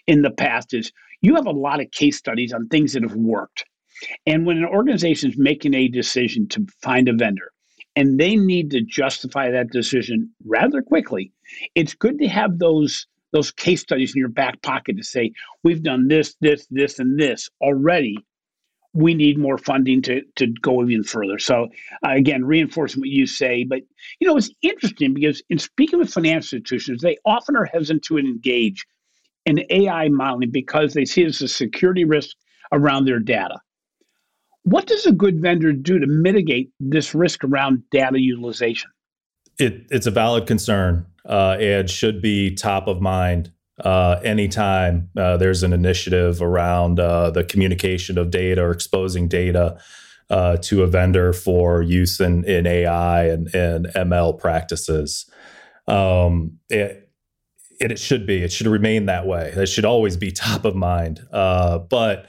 in 0.07 0.21
the 0.21 0.31
past 0.31 0.73
is 0.73 0.91
you 1.21 1.35
have 1.35 1.45
a 1.45 1.51
lot 1.51 1.81
of 1.81 1.91
case 1.91 2.17
studies 2.17 2.53
on 2.53 2.67
things 2.67 2.93
that 2.93 3.03
have 3.03 3.15
worked. 3.15 3.65
And 4.25 4.45
when 4.45 4.57
an 4.57 4.65
organization 4.65 5.31
is 5.31 5.37
making 5.37 5.73
a 5.73 5.87
decision 5.87 6.47
to 6.49 6.65
find 6.81 7.07
a 7.07 7.13
vendor, 7.13 7.51
and 7.95 8.19
they 8.19 8.35
need 8.35 8.71
to 8.71 8.81
justify 8.81 9.49
that 9.51 9.71
decision 9.71 10.29
rather 10.45 10.81
quickly, 10.81 11.31
it's 11.75 11.93
good 11.93 12.19
to 12.19 12.27
have 12.27 12.59
those 12.59 13.07
those 13.31 13.51
case 13.51 13.81
studies 13.81 14.15
in 14.15 14.19
your 14.19 14.29
back 14.29 14.61
pocket 14.61 14.95
to 14.95 15.03
say, 15.03 15.31
we've 15.61 15.83
done 15.83 16.07
this, 16.07 16.35
this, 16.39 16.65
this, 16.69 16.99
and 16.99 17.19
this 17.19 17.49
already. 17.61 18.15
We 18.95 19.13
need 19.13 19.37
more 19.37 19.57
funding 19.57 20.01
to, 20.03 20.21
to 20.37 20.47
go 20.61 20.81
even 20.83 21.03
further. 21.03 21.37
So, 21.37 21.67
uh, 22.05 22.11
again, 22.11 22.45
reinforcing 22.45 23.01
what 23.01 23.09
you 23.09 23.27
say. 23.27 23.63
But, 23.63 23.81
you 24.19 24.27
know, 24.27 24.37
it's 24.37 24.49
interesting 24.61 25.13
because 25.13 25.43
in 25.49 25.59
speaking 25.59 25.99
with 25.99 26.11
financial 26.11 26.57
institutions, 26.57 27.01
they 27.01 27.17
often 27.25 27.55
are 27.55 27.65
hesitant 27.65 28.03
to 28.05 28.17
engage 28.17 28.85
in 29.45 29.63
AI 29.69 30.09
modeling 30.09 30.51
because 30.51 30.93
they 30.93 31.05
see 31.05 31.23
it 31.23 31.27
as 31.27 31.41
a 31.41 31.47
security 31.47 32.05
risk 32.05 32.35
around 32.71 33.05
their 33.05 33.19
data. 33.19 33.59
What 34.63 34.87
does 34.87 35.05
a 35.05 35.11
good 35.11 35.41
vendor 35.41 35.71
do 35.73 35.99
to 35.99 36.07
mitigate 36.07 36.71
this 36.79 37.13
risk 37.13 37.43
around 37.43 37.83
data 37.91 38.19
utilization? 38.19 38.89
It, 39.59 39.85
it's 39.91 40.07
a 40.07 40.11
valid 40.11 40.47
concern 40.47 41.05
uh, 41.27 41.57
and 41.59 41.89
should 41.89 42.21
be 42.21 42.55
top 42.55 42.87
of 42.87 43.01
mind 43.01 43.51
uh, 43.83 44.19
anytime 44.23 45.09
uh, 45.17 45.37
there's 45.37 45.63
an 45.63 45.73
initiative 45.73 46.41
around 46.41 46.99
uh, 46.99 47.29
the 47.29 47.43
communication 47.43 48.17
of 48.17 48.31
data 48.31 48.61
or 48.61 48.71
exposing 48.71 49.27
data 49.27 49.77
uh, 50.29 50.57
to 50.57 50.83
a 50.83 50.87
vendor 50.87 51.33
for 51.33 51.81
use 51.81 52.19
in, 52.19 52.43
in 52.45 52.65
AI 52.65 53.25
and, 53.25 53.53
and 53.53 53.87
ML 53.87 54.39
practices. 54.39 55.29
Um, 55.87 56.57
it, 56.69 57.09
it, 57.79 57.91
it, 57.91 57.99
should 57.99 58.25
be. 58.25 58.41
It 58.41 58.51
should 58.51 58.67
remain 58.67 59.07
that 59.07 59.27
way. 59.27 59.51
It 59.55 59.67
should 59.67 59.85
always 59.85 60.17
be 60.17 60.31
top 60.31 60.65
of 60.65 60.75
mind. 60.75 61.21
Uh, 61.31 61.79
but 61.79 62.27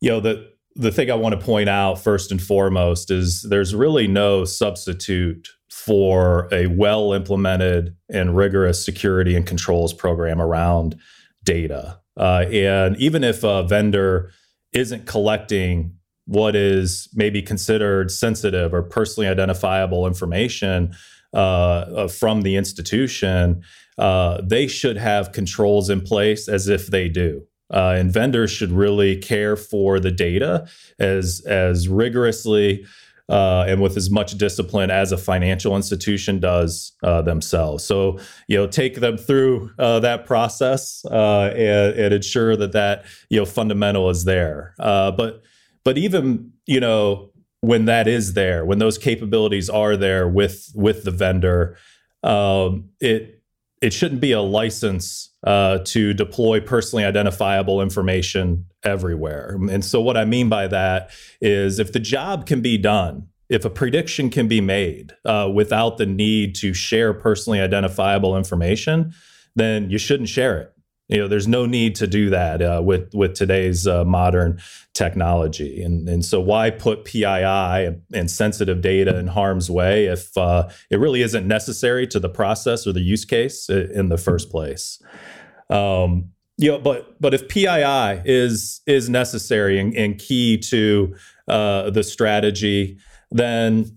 you 0.00 0.10
know 0.10 0.20
the 0.20 0.50
the 0.74 0.92
thing 0.92 1.10
I 1.10 1.14
want 1.14 1.38
to 1.38 1.44
point 1.44 1.70
out 1.70 1.94
first 2.02 2.30
and 2.30 2.40
foremost 2.40 3.10
is 3.10 3.46
there's 3.48 3.74
really 3.74 4.06
no 4.06 4.44
substitute 4.44 5.48
for 5.84 6.48
a 6.50 6.66
well 6.68 7.12
implemented 7.12 7.94
and 8.08 8.34
rigorous 8.34 8.82
security 8.82 9.36
and 9.36 9.46
controls 9.46 9.92
program 9.92 10.40
around 10.40 10.98
data. 11.44 12.00
Uh, 12.16 12.46
and 12.50 12.96
even 12.96 13.22
if 13.22 13.44
a 13.44 13.62
vendor 13.62 14.32
isn't 14.72 15.06
collecting 15.06 15.94
what 16.24 16.56
is 16.56 17.08
maybe 17.14 17.42
considered 17.42 18.10
sensitive 18.10 18.72
or 18.72 18.82
personally 18.82 19.28
identifiable 19.28 20.06
information 20.06 20.94
uh, 21.34 21.36
uh, 21.36 22.08
from 22.08 22.40
the 22.40 22.56
institution, 22.56 23.62
uh, 23.98 24.40
they 24.42 24.66
should 24.66 24.96
have 24.96 25.30
controls 25.32 25.90
in 25.90 26.00
place 26.00 26.48
as 26.48 26.68
if 26.68 26.86
they 26.86 27.08
do. 27.08 27.46
Uh, 27.72 27.94
and 27.98 28.12
vendors 28.12 28.50
should 28.50 28.72
really 28.72 29.16
care 29.16 29.56
for 29.56 30.00
the 30.00 30.10
data 30.10 30.66
as 30.98 31.42
as 31.46 31.88
rigorously 31.88 32.86
uh, 33.28 33.64
and 33.66 33.80
with 33.80 33.96
as 33.96 34.10
much 34.10 34.38
discipline 34.38 34.90
as 34.90 35.10
a 35.12 35.16
financial 35.16 35.74
institution 35.74 36.38
does 36.38 36.92
uh, 37.02 37.22
themselves. 37.22 37.84
So 37.84 38.18
you 38.48 38.56
know, 38.56 38.66
take 38.66 38.96
them 39.00 39.16
through 39.16 39.70
uh, 39.78 40.00
that 40.00 40.26
process 40.26 41.04
uh, 41.10 41.50
and, 41.54 41.98
and, 41.98 42.14
ensure 42.14 42.56
that 42.56 42.72
that 42.72 43.04
you 43.28 43.38
know 43.38 43.44
fundamental 43.44 44.10
is 44.10 44.24
there. 44.24 44.74
Uh, 44.78 45.10
but 45.10 45.42
but 45.84 45.98
even 45.98 46.52
you 46.66 46.80
know 46.80 47.30
when 47.60 47.86
that 47.86 48.06
is 48.06 48.34
there, 48.34 48.64
when 48.64 48.78
those 48.78 48.98
capabilities 48.98 49.68
are 49.68 49.96
there 49.96 50.28
with 50.28 50.70
with 50.74 51.02
the 51.04 51.10
vendor, 51.10 51.76
um, 52.22 52.90
it 53.00 53.42
it 53.82 53.92
shouldn't 53.92 54.20
be 54.20 54.32
a 54.32 54.40
license 54.40 55.30
uh, 55.46 55.78
to 55.84 56.12
deploy 56.12 56.60
personally 56.60 57.04
identifiable 57.04 57.80
information 57.80 58.66
everywhere. 58.82 59.56
And 59.70 59.84
so, 59.84 60.00
what 60.00 60.16
I 60.16 60.24
mean 60.24 60.48
by 60.48 60.66
that 60.66 61.10
is 61.40 61.78
if 61.78 61.92
the 61.92 62.00
job 62.00 62.46
can 62.46 62.60
be 62.60 62.76
done, 62.76 63.28
if 63.48 63.64
a 63.64 63.70
prediction 63.70 64.28
can 64.28 64.48
be 64.48 64.60
made 64.60 65.12
uh, 65.24 65.48
without 65.52 65.98
the 65.98 66.06
need 66.06 66.56
to 66.56 66.74
share 66.74 67.14
personally 67.14 67.60
identifiable 67.60 68.36
information, 68.36 69.14
then 69.54 69.88
you 69.88 69.98
shouldn't 69.98 70.28
share 70.28 70.58
it. 70.58 70.72
You 71.08 71.18
know, 71.18 71.28
there's 71.28 71.46
no 71.46 71.66
need 71.66 71.94
to 71.96 72.08
do 72.08 72.30
that 72.30 72.60
uh, 72.60 72.82
with 72.84 73.14
with 73.14 73.34
today's 73.34 73.86
uh, 73.86 74.04
modern 74.04 74.60
technology, 74.92 75.80
and 75.80 76.08
and 76.08 76.24
so 76.24 76.40
why 76.40 76.70
put 76.70 77.04
PII 77.04 77.24
and 77.24 78.28
sensitive 78.28 78.80
data 78.80 79.16
in 79.16 79.28
harm's 79.28 79.70
way 79.70 80.06
if 80.06 80.36
uh, 80.36 80.68
it 80.90 80.98
really 80.98 81.22
isn't 81.22 81.46
necessary 81.46 82.08
to 82.08 82.18
the 82.18 82.28
process 82.28 82.88
or 82.88 82.92
the 82.92 83.00
use 83.00 83.24
case 83.24 83.68
in 83.68 84.08
the 84.08 84.18
first 84.18 84.50
place? 84.50 85.00
Um, 85.70 86.30
you 86.58 86.70
know, 86.70 86.78
but 86.78 87.20
but 87.20 87.34
if 87.34 87.48
PII 87.48 88.22
is 88.24 88.80
is 88.86 89.08
necessary 89.08 89.78
and, 89.78 89.94
and 89.94 90.18
key 90.18 90.56
to 90.58 91.14
uh, 91.48 91.90
the 91.90 92.02
strategy, 92.02 92.98
then 93.30 93.96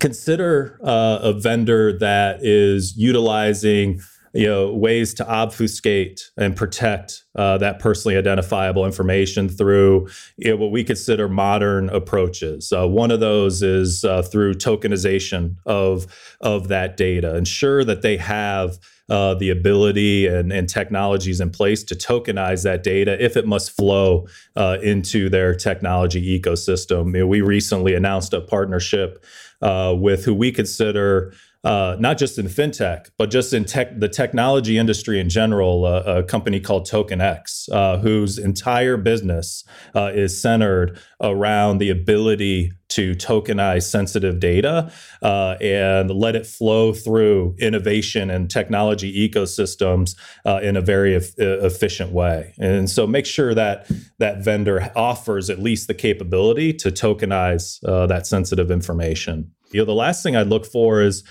consider 0.00 0.78
uh, 0.82 1.18
a 1.22 1.32
vendor 1.32 1.96
that 1.98 2.44
is 2.44 2.96
utilizing 2.96 4.00
you 4.34 4.46
know 4.46 4.74
ways 4.74 5.14
to 5.14 5.26
obfuscate 5.26 6.30
and 6.36 6.56
protect 6.56 7.24
uh, 7.36 7.58
that 7.58 7.78
personally 7.78 8.16
identifiable 8.16 8.84
information 8.84 9.48
through 9.48 10.08
you 10.36 10.50
know, 10.50 10.56
what 10.56 10.70
we 10.70 10.84
consider 10.84 11.28
modern 11.28 11.88
approaches. 11.90 12.72
Uh, 12.72 12.86
one 12.86 13.10
of 13.10 13.20
those 13.20 13.62
is 13.62 14.04
uh, 14.04 14.22
through 14.22 14.54
tokenization 14.54 15.56
of 15.64 16.06
of 16.40 16.68
that 16.68 16.96
data. 16.96 17.36
Ensure 17.36 17.84
that 17.84 18.02
they 18.02 18.16
have 18.16 18.78
uh, 19.08 19.34
the 19.34 19.50
ability 19.50 20.26
and, 20.26 20.52
and, 20.52 20.68
technologies 20.68 21.40
in 21.40 21.48
place 21.48 21.82
to 21.82 21.94
tokenize 21.94 22.62
that 22.62 22.82
data 22.82 23.22
if 23.24 23.36
it 23.38 23.46
must 23.46 23.70
flow 23.70 24.26
uh, 24.54 24.76
into 24.82 25.30
their 25.30 25.54
technology 25.54 26.38
ecosystem. 26.38 27.14
You 27.14 27.20
know, 27.20 27.26
we 27.26 27.40
recently 27.40 27.94
announced 27.94 28.34
a 28.34 28.40
partnership 28.40 29.24
uh, 29.62 29.94
with 29.98 30.24
who 30.24 30.34
we 30.34 30.52
consider 30.52 31.32
uh, 31.64 31.96
not 31.98 32.18
just 32.18 32.38
in 32.38 32.46
fintech, 32.46 33.10
but 33.18 33.30
just 33.30 33.52
in 33.52 33.64
tech, 33.64 33.98
the 33.98 34.08
technology 34.08 34.78
industry 34.78 35.18
in 35.18 35.28
general, 35.28 35.84
uh, 35.84 36.02
a 36.06 36.22
company 36.22 36.60
called 36.60 36.86
TokenEx, 36.86 37.68
uh, 37.72 37.98
whose 37.98 38.38
entire 38.38 38.96
business 38.96 39.64
uh, 39.94 40.12
is 40.14 40.40
centered 40.40 40.98
around 41.20 41.78
the 41.78 41.90
ability 41.90 42.70
to 42.90 43.12
tokenize 43.14 43.82
sensitive 43.82 44.38
data 44.40 44.90
uh, 45.20 45.56
and 45.60 46.10
let 46.10 46.36
it 46.36 46.46
flow 46.46 46.92
through 46.92 47.54
innovation 47.58 48.30
and 48.30 48.48
technology 48.50 49.28
ecosystems 49.28 50.16
uh, 50.46 50.60
in 50.62 50.76
a 50.76 50.80
very 50.80 51.16
e- 51.16 51.20
efficient 51.38 52.12
way. 52.12 52.54
And 52.58 52.88
so 52.88 53.06
make 53.06 53.26
sure 53.26 53.52
that 53.54 53.90
that 54.18 54.44
vendor 54.44 54.90
offers 54.94 55.50
at 55.50 55.58
least 55.58 55.88
the 55.88 55.94
capability 55.94 56.72
to 56.74 56.90
tokenize 56.90 57.80
that 58.08 58.26
sensitive 58.26 58.70
information. 58.70 59.52
You 59.72 59.80
know, 59.80 59.84
the 59.84 59.94
last 59.94 60.22
thing 60.22 60.36
I'd 60.36 60.48
look 60.48 60.66
for 60.66 61.02
is 61.02 61.24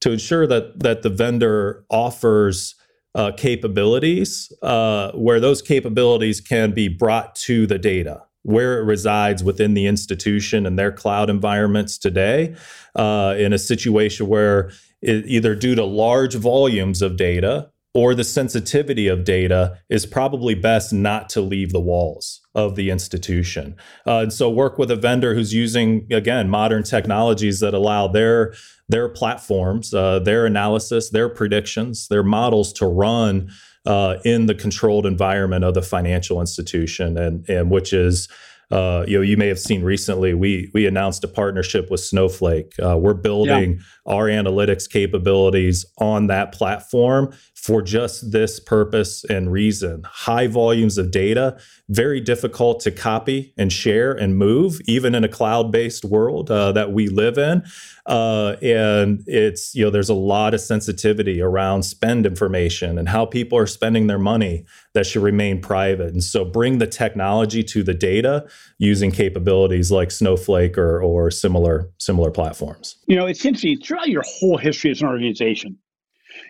to 0.00 0.12
ensure 0.12 0.46
that 0.46 0.80
that 0.80 1.02
the 1.02 1.10
vendor 1.10 1.84
offers 1.90 2.74
uh, 3.14 3.32
capabilities 3.36 4.52
uh, 4.62 5.12
where 5.12 5.40
those 5.40 5.60
capabilities 5.60 6.40
can 6.40 6.72
be 6.72 6.88
brought 6.88 7.34
to 7.36 7.66
the 7.66 7.78
data 7.78 8.22
where 8.42 8.80
it 8.80 8.84
resides 8.84 9.44
within 9.44 9.74
the 9.74 9.86
institution 9.86 10.66
and 10.66 10.78
their 10.78 10.92
cloud 10.92 11.30
environments 11.30 11.96
today 11.96 12.54
uh, 12.96 13.34
in 13.38 13.52
a 13.52 13.58
situation 13.58 14.26
where 14.26 14.70
it, 15.00 15.24
either 15.26 15.54
due 15.54 15.74
to 15.74 15.84
large 15.84 16.34
volumes 16.34 17.02
of 17.02 17.16
data 17.16 17.70
or 17.94 18.14
the 18.14 18.24
sensitivity 18.24 19.06
of 19.06 19.24
data 19.24 19.78
is 19.90 20.06
probably 20.06 20.54
best 20.54 20.92
not 20.92 21.28
to 21.28 21.40
leave 21.40 21.72
the 21.72 21.80
walls 21.80 22.40
of 22.54 22.74
the 22.74 22.90
institution. 22.90 23.76
Uh, 24.06 24.18
and 24.18 24.32
so 24.32 24.48
work 24.48 24.78
with 24.78 24.90
a 24.90 24.96
vendor 24.96 25.34
who's 25.34 25.52
using 25.52 26.06
again 26.10 26.48
modern 26.48 26.82
technologies 26.82 27.60
that 27.60 27.74
allow 27.74 28.08
their 28.08 28.54
their 28.88 29.08
platforms, 29.08 29.94
uh, 29.94 30.18
their 30.18 30.44
analysis, 30.44 31.10
their 31.10 31.28
predictions, 31.28 32.08
their 32.08 32.22
models 32.22 32.72
to 32.74 32.86
run 32.86 33.50
uh, 33.86 34.16
in 34.24 34.46
the 34.46 34.54
controlled 34.54 35.06
environment 35.06 35.64
of 35.64 35.74
the 35.74 35.82
financial 35.82 36.40
institution, 36.40 37.16
and 37.18 37.48
and 37.48 37.70
which 37.70 37.92
is 37.92 38.28
uh, 38.72 39.04
you 39.06 39.18
know, 39.18 39.22
you 39.22 39.36
may 39.36 39.48
have 39.48 39.58
seen 39.58 39.82
recently 39.82 40.32
we 40.32 40.70
we 40.72 40.86
announced 40.86 41.22
a 41.22 41.28
partnership 41.28 41.90
with 41.90 42.00
Snowflake. 42.00 42.72
Uh, 42.82 42.96
we're 42.96 43.12
building 43.12 43.74
yeah. 43.74 44.12
our 44.14 44.28
analytics 44.28 44.88
capabilities 44.88 45.84
on 45.98 46.28
that 46.28 46.52
platform 46.52 47.34
for 47.62 47.80
just 47.80 48.32
this 48.32 48.58
purpose 48.58 49.24
and 49.24 49.52
reason. 49.52 50.02
High 50.04 50.48
volumes 50.48 50.98
of 50.98 51.12
data, 51.12 51.56
very 51.88 52.20
difficult 52.20 52.80
to 52.80 52.90
copy 52.90 53.54
and 53.56 53.72
share 53.72 54.12
and 54.12 54.36
move, 54.36 54.80
even 54.86 55.14
in 55.14 55.22
a 55.22 55.28
cloud-based 55.28 56.04
world 56.04 56.50
uh, 56.50 56.72
that 56.72 56.92
we 56.92 57.08
live 57.08 57.38
in. 57.38 57.62
Uh, 58.04 58.56
and 58.60 59.22
it's 59.28 59.76
you 59.76 59.84
know, 59.84 59.90
there's 59.90 60.08
a 60.08 60.14
lot 60.14 60.54
of 60.54 60.60
sensitivity 60.60 61.40
around 61.40 61.84
spend 61.84 62.26
information 62.26 62.98
and 62.98 63.08
how 63.08 63.24
people 63.24 63.56
are 63.56 63.66
spending 63.68 64.08
their 64.08 64.18
money 64.18 64.64
that 64.94 65.06
should 65.06 65.22
remain 65.22 65.60
private. 65.60 66.12
And 66.12 66.24
so 66.24 66.44
bring 66.44 66.78
the 66.78 66.86
technology 66.88 67.62
to 67.62 67.84
the 67.84 67.94
data 67.94 68.44
using 68.78 69.12
capabilities 69.12 69.92
like 69.92 70.10
Snowflake 70.10 70.76
or, 70.76 71.00
or 71.00 71.30
similar 71.30 71.88
similar 71.98 72.32
platforms. 72.32 72.96
You 73.06 73.14
know, 73.14 73.26
it's 73.26 73.44
interesting 73.44 73.78
throughout 73.78 74.08
your 74.08 74.24
whole 74.26 74.56
history 74.56 74.90
as 74.90 75.00
an 75.00 75.06
organization, 75.06 75.78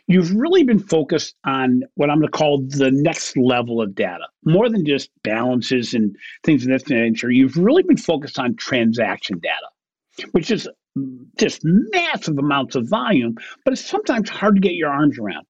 you've 0.07 0.33
really 0.35 0.65
been 0.65 0.79
focused 0.79 1.35
on 1.45 1.83
what 1.95 2.11
I'm 2.11 2.19
going 2.19 2.31
to 2.31 2.37
call 2.37 2.62
the 2.69 2.91
next 2.91 3.37
level 3.37 3.81
of 3.81 3.95
data, 3.95 4.27
more 4.45 4.69
than 4.69 4.85
just 4.85 5.11
balances 5.23 5.95
and 5.95 6.15
things 6.45 6.65
of 6.65 6.71
that 6.71 6.88
nature. 6.88 7.31
You've 7.31 7.57
really 7.57 7.83
been 7.83 7.97
focused 7.97 8.38
on 8.38 8.57
transaction 8.57 9.41
data, 9.41 10.27
which 10.33 10.51
is 10.51 10.69
just 11.38 11.62
massive 11.65 12.38
amounts 12.38 12.75
of 12.75 12.88
volume, 12.88 13.37
but 13.65 13.73
it's 13.73 13.85
sometimes 13.85 14.29
hard 14.29 14.57
to 14.57 14.61
get 14.61 14.73
your 14.73 14.91
arms 14.91 15.19
around. 15.19 15.47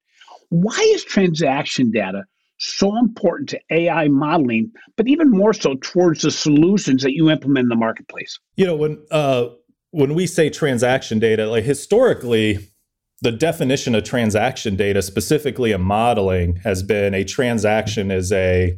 Why 0.49 0.79
is 0.93 1.03
transaction 1.03 1.91
data 1.91 2.23
so 2.59 2.97
important 2.97 3.49
to 3.49 3.59
AI 3.71 4.07
modeling, 4.07 4.71
but 4.95 5.07
even 5.07 5.29
more 5.29 5.53
so 5.53 5.75
towards 5.81 6.21
the 6.21 6.31
solutions 6.31 7.03
that 7.03 7.13
you 7.13 7.29
implement 7.29 7.65
in 7.65 7.69
the 7.69 7.75
marketplace? 7.75 8.39
You 8.55 8.67
know, 8.67 8.75
when 8.75 9.03
uh, 9.11 9.47
when 9.91 10.13
we 10.13 10.27
say 10.27 10.49
transaction 10.49 11.19
data, 11.19 11.49
like 11.49 11.63
historically, 11.63 12.72
the 13.23 13.31
definition 13.31 13.95
of 13.95 14.03
transaction 14.03 14.75
data, 14.75 15.01
specifically 15.01 15.71
in 15.71 15.81
modeling, 15.81 16.57
has 16.57 16.83
been 16.83 17.13
a 17.13 17.23
transaction 17.23 18.11
is 18.11 18.31
a 18.33 18.77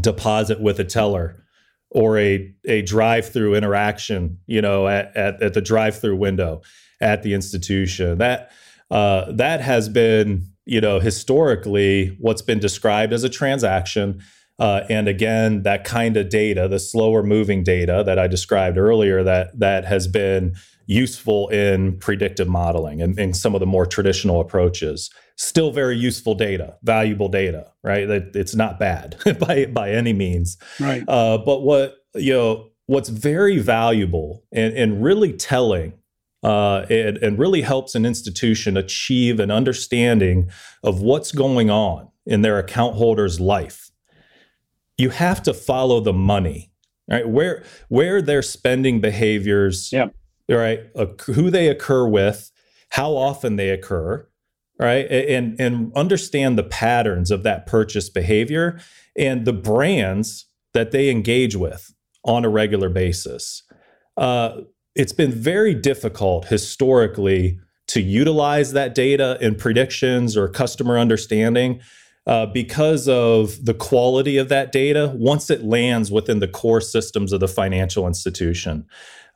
deposit 0.00 0.60
with 0.60 0.78
a 0.78 0.84
teller 0.84 1.42
or 1.90 2.18
a, 2.18 2.54
a 2.66 2.82
drive-through 2.82 3.54
interaction, 3.54 4.38
you 4.46 4.60
know, 4.60 4.88
at, 4.88 5.16
at, 5.16 5.42
at 5.42 5.54
the 5.54 5.62
drive-through 5.62 6.16
window 6.16 6.60
at 7.00 7.22
the 7.22 7.32
institution. 7.32 8.18
That 8.18 8.50
uh, 8.90 9.32
that 9.32 9.62
has 9.62 9.88
been, 9.88 10.46
you 10.66 10.80
know, 10.80 11.00
historically 11.00 12.14
what's 12.20 12.42
been 12.42 12.58
described 12.58 13.14
as 13.14 13.24
a 13.24 13.30
transaction. 13.30 14.20
Uh, 14.62 14.86
and 14.88 15.08
again, 15.08 15.64
that 15.64 15.82
kind 15.82 16.16
of 16.16 16.28
data, 16.28 16.68
the 16.68 16.78
slower 16.78 17.24
moving 17.24 17.64
data 17.64 18.04
that 18.06 18.16
I 18.16 18.28
described 18.28 18.78
earlier, 18.78 19.24
that 19.24 19.58
that 19.58 19.84
has 19.86 20.06
been 20.06 20.54
useful 20.86 21.48
in 21.48 21.98
predictive 21.98 22.46
modeling 22.46 23.02
and 23.02 23.18
in 23.18 23.34
some 23.34 23.56
of 23.56 23.60
the 23.60 23.66
more 23.66 23.86
traditional 23.86 24.40
approaches. 24.40 25.10
Still 25.34 25.72
very 25.72 25.96
useful 25.96 26.36
data, 26.36 26.76
valuable 26.84 27.26
data, 27.26 27.72
right? 27.82 28.08
It's 28.08 28.54
not 28.54 28.78
bad 28.78 29.16
by 29.40 29.66
by 29.66 29.90
any 29.90 30.12
means. 30.12 30.56
Right. 30.78 31.02
Uh, 31.08 31.38
but 31.38 31.62
what 31.62 31.96
you 32.14 32.32
know, 32.32 32.68
what's 32.86 33.08
very 33.08 33.58
valuable 33.58 34.44
and, 34.52 34.74
and 34.74 35.02
really 35.02 35.32
telling 35.32 35.94
uh, 36.44 36.86
and, 36.88 37.16
and, 37.18 37.38
really 37.38 37.62
helps 37.62 37.94
an 37.94 38.04
institution 38.04 38.76
achieve 38.76 39.38
an 39.38 39.50
understanding 39.50 40.50
of 40.82 41.00
what's 41.00 41.30
going 41.30 41.70
on 41.70 42.08
in 42.26 42.42
their 42.42 42.58
account 42.58 42.96
holder's 42.96 43.38
life. 43.38 43.91
You 45.02 45.10
have 45.10 45.42
to 45.44 45.54
follow 45.54 46.00
the 46.00 46.12
money, 46.12 46.70
right? 47.10 47.28
Where 47.28 47.64
where 47.88 48.22
their 48.22 48.42
spending 48.42 49.00
behaviors 49.00 49.90
yep 49.92 50.14
right? 50.48 50.80
Who 51.26 51.50
they 51.50 51.68
occur 51.68 52.06
with, 52.06 52.50
how 52.90 53.12
often 53.12 53.56
they 53.56 53.70
occur, 53.70 54.26
right? 54.78 55.06
And 55.10 55.60
and 55.60 55.92
understand 55.94 56.58
the 56.58 56.62
patterns 56.64 57.30
of 57.30 57.42
that 57.42 57.66
purchase 57.66 58.08
behavior 58.08 58.80
and 59.16 59.44
the 59.44 59.52
brands 59.52 60.46
that 60.74 60.90
they 60.90 61.10
engage 61.10 61.56
with 61.56 61.92
on 62.24 62.44
a 62.44 62.48
regular 62.48 62.88
basis. 62.88 63.62
Uh, 64.16 64.62
it's 64.94 65.12
been 65.12 65.32
very 65.32 65.74
difficult 65.74 66.46
historically 66.46 67.58
to 67.88 68.00
utilize 68.00 68.72
that 68.72 68.94
data 68.94 69.36
in 69.40 69.54
predictions 69.54 70.36
or 70.36 70.48
customer 70.48 70.98
understanding 70.98 71.80
uh, 72.26 72.46
because 72.46 73.08
of 73.08 73.64
the 73.64 73.74
quality 73.74 74.36
of 74.36 74.48
that 74.48 74.72
data 74.72 75.12
once 75.16 75.50
it 75.50 75.64
lands 75.64 76.10
within 76.10 76.38
the 76.38 76.48
core 76.48 76.80
systems 76.80 77.32
of 77.32 77.40
the 77.40 77.48
financial 77.48 78.06
institution 78.06 78.86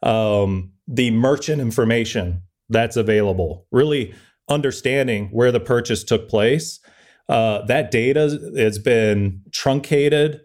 um, 0.02 0.72
the 0.86 1.10
merchant 1.10 1.60
information 1.60 2.42
that's 2.68 2.96
available, 2.96 3.66
really 3.70 4.14
understanding 4.48 5.28
where 5.32 5.52
the 5.52 5.60
purchase 5.60 6.04
took 6.04 6.28
place. 6.28 6.80
Uh, 7.28 7.64
that 7.66 7.90
data 7.90 8.52
has 8.56 8.78
been 8.78 9.42
truncated, 9.52 10.40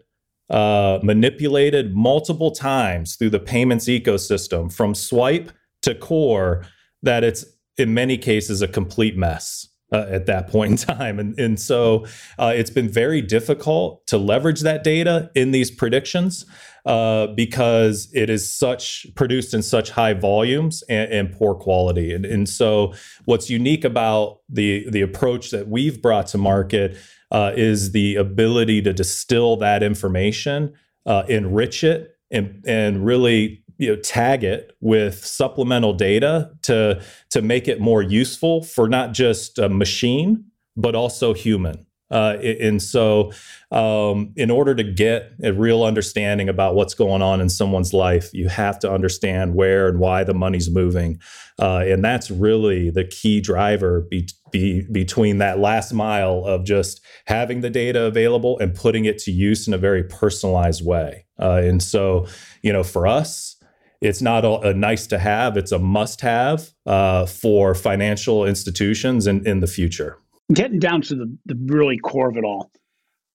uh, 0.50 0.98
manipulated 1.02 1.94
multiple 1.94 2.50
times 2.50 3.16
through 3.16 3.30
the 3.30 3.38
payments 3.38 3.86
ecosystem 3.86 4.72
from 4.72 4.94
swipe 4.94 5.52
to 5.82 5.94
core, 5.94 6.64
that 7.02 7.24
it's 7.24 7.44
in 7.76 7.94
many 7.94 8.18
cases 8.18 8.62
a 8.62 8.68
complete 8.68 9.16
mess. 9.16 9.68
Uh, 9.92 10.06
at 10.08 10.24
that 10.24 10.48
point 10.48 10.70
in 10.70 10.76
time. 10.78 11.18
And, 11.18 11.38
and 11.38 11.60
so 11.60 12.06
uh, 12.38 12.50
it's 12.54 12.70
been 12.70 12.88
very 12.88 13.20
difficult 13.20 14.06
to 14.06 14.16
leverage 14.16 14.62
that 14.62 14.84
data 14.84 15.30
in 15.34 15.50
these 15.50 15.70
predictions 15.70 16.46
uh, 16.86 17.26
because 17.28 18.08
it 18.14 18.30
is 18.30 18.50
such 18.50 19.06
produced 19.14 19.52
in 19.52 19.62
such 19.62 19.90
high 19.90 20.14
volumes 20.14 20.82
and, 20.88 21.12
and 21.12 21.32
poor 21.32 21.54
quality. 21.54 22.12
And, 22.14 22.24
and, 22.24 22.48
so, 22.48 22.94
what's 23.26 23.50
unique 23.50 23.84
about 23.84 24.38
the 24.48 24.88
the 24.90 25.02
approach 25.02 25.50
that 25.50 25.68
we've 25.68 26.00
brought 26.00 26.26
to 26.28 26.38
market 26.38 26.96
uh, 27.30 27.52
is 27.54 27.92
the 27.92 28.16
ability 28.16 28.82
to 28.82 28.92
distill 28.92 29.56
that 29.58 29.82
information, 29.82 30.72
uh, 31.06 31.24
enrich 31.28 31.84
it, 31.84 32.16
and 32.30 32.64
and 32.66 33.04
really 33.04 33.61
you 33.82 33.88
know 33.88 33.96
tag 33.96 34.44
it 34.44 34.76
with 34.80 35.24
supplemental 35.24 35.92
data 35.92 36.50
to 36.62 37.02
to 37.30 37.42
make 37.42 37.66
it 37.66 37.80
more 37.80 38.00
useful 38.00 38.62
for 38.62 38.88
not 38.88 39.12
just 39.12 39.58
a 39.58 39.68
machine 39.68 40.44
but 40.76 40.94
also 40.94 41.34
human 41.34 41.84
uh, 42.12 42.36
and 42.60 42.82
so, 42.82 43.32
um, 43.70 44.34
in 44.36 44.50
order 44.50 44.74
to 44.74 44.84
get 44.84 45.32
a 45.42 45.50
real 45.50 45.82
understanding 45.82 46.46
about 46.46 46.74
what's 46.74 46.92
going 46.92 47.22
on 47.22 47.40
in 47.40 47.48
someone's 47.48 47.94
life, 47.94 48.28
you 48.34 48.48
have 48.50 48.78
to 48.80 48.92
understand 48.92 49.54
where 49.54 49.88
and 49.88 49.98
why 49.98 50.22
the 50.22 50.34
money's 50.34 50.68
moving. 50.68 51.18
Uh, 51.58 51.82
and 51.86 52.04
that's 52.04 52.30
really 52.30 52.90
the 52.90 53.04
key 53.04 53.40
driver 53.40 54.02
be, 54.10 54.28
be, 54.50 54.86
between 54.92 55.38
that 55.38 55.58
last 55.58 55.94
mile 55.94 56.44
of 56.44 56.64
just 56.66 57.00
having 57.26 57.62
the 57.62 57.70
data 57.70 58.02
available 58.04 58.58
and 58.58 58.74
putting 58.74 59.06
it 59.06 59.16
to 59.16 59.30
use 59.32 59.66
in 59.66 59.72
a 59.72 59.78
very 59.78 60.04
personalized 60.04 60.84
way. 60.84 61.24
Uh, 61.40 61.62
and 61.64 61.82
so, 61.82 62.26
you 62.60 62.74
know, 62.74 62.82
for 62.82 63.06
us, 63.06 63.56
it's 64.02 64.20
not 64.20 64.44
a, 64.44 64.60
a 64.60 64.74
nice 64.74 65.06
to 65.06 65.18
have, 65.18 65.56
it's 65.56 65.72
a 65.72 65.78
must 65.78 66.20
have 66.20 66.70
uh, 66.86 67.26
for 67.26 67.74
financial 67.74 68.44
institutions 68.44 69.26
in, 69.26 69.46
in 69.46 69.60
the 69.60 69.66
future 69.66 70.18
getting 70.52 70.78
down 70.78 71.02
to 71.02 71.14
the, 71.14 71.38
the 71.46 71.58
really 71.66 71.98
core 71.98 72.28
of 72.28 72.36
it 72.36 72.44
all, 72.44 72.70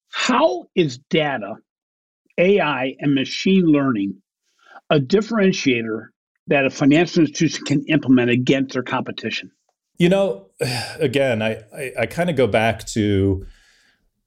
how 0.09 0.67
is 0.75 0.97
data, 1.09 1.55
AI, 2.37 2.95
and 2.99 3.13
machine 3.13 3.65
learning 3.65 4.21
a 4.89 4.99
differentiator 4.99 6.07
that 6.47 6.65
a 6.65 6.69
financial 6.69 7.21
institution 7.21 7.65
can 7.65 7.83
implement 7.87 8.29
against 8.29 8.73
their 8.73 8.83
competition? 8.83 9.51
You 9.97 10.09
know, 10.09 10.47
again, 10.99 11.41
I 11.41 11.63
I, 11.75 11.91
I 12.01 12.05
kind 12.05 12.29
of 12.29 12.35
go 12.35 12.47
back 12.47 12.85
to, 12.87 13.45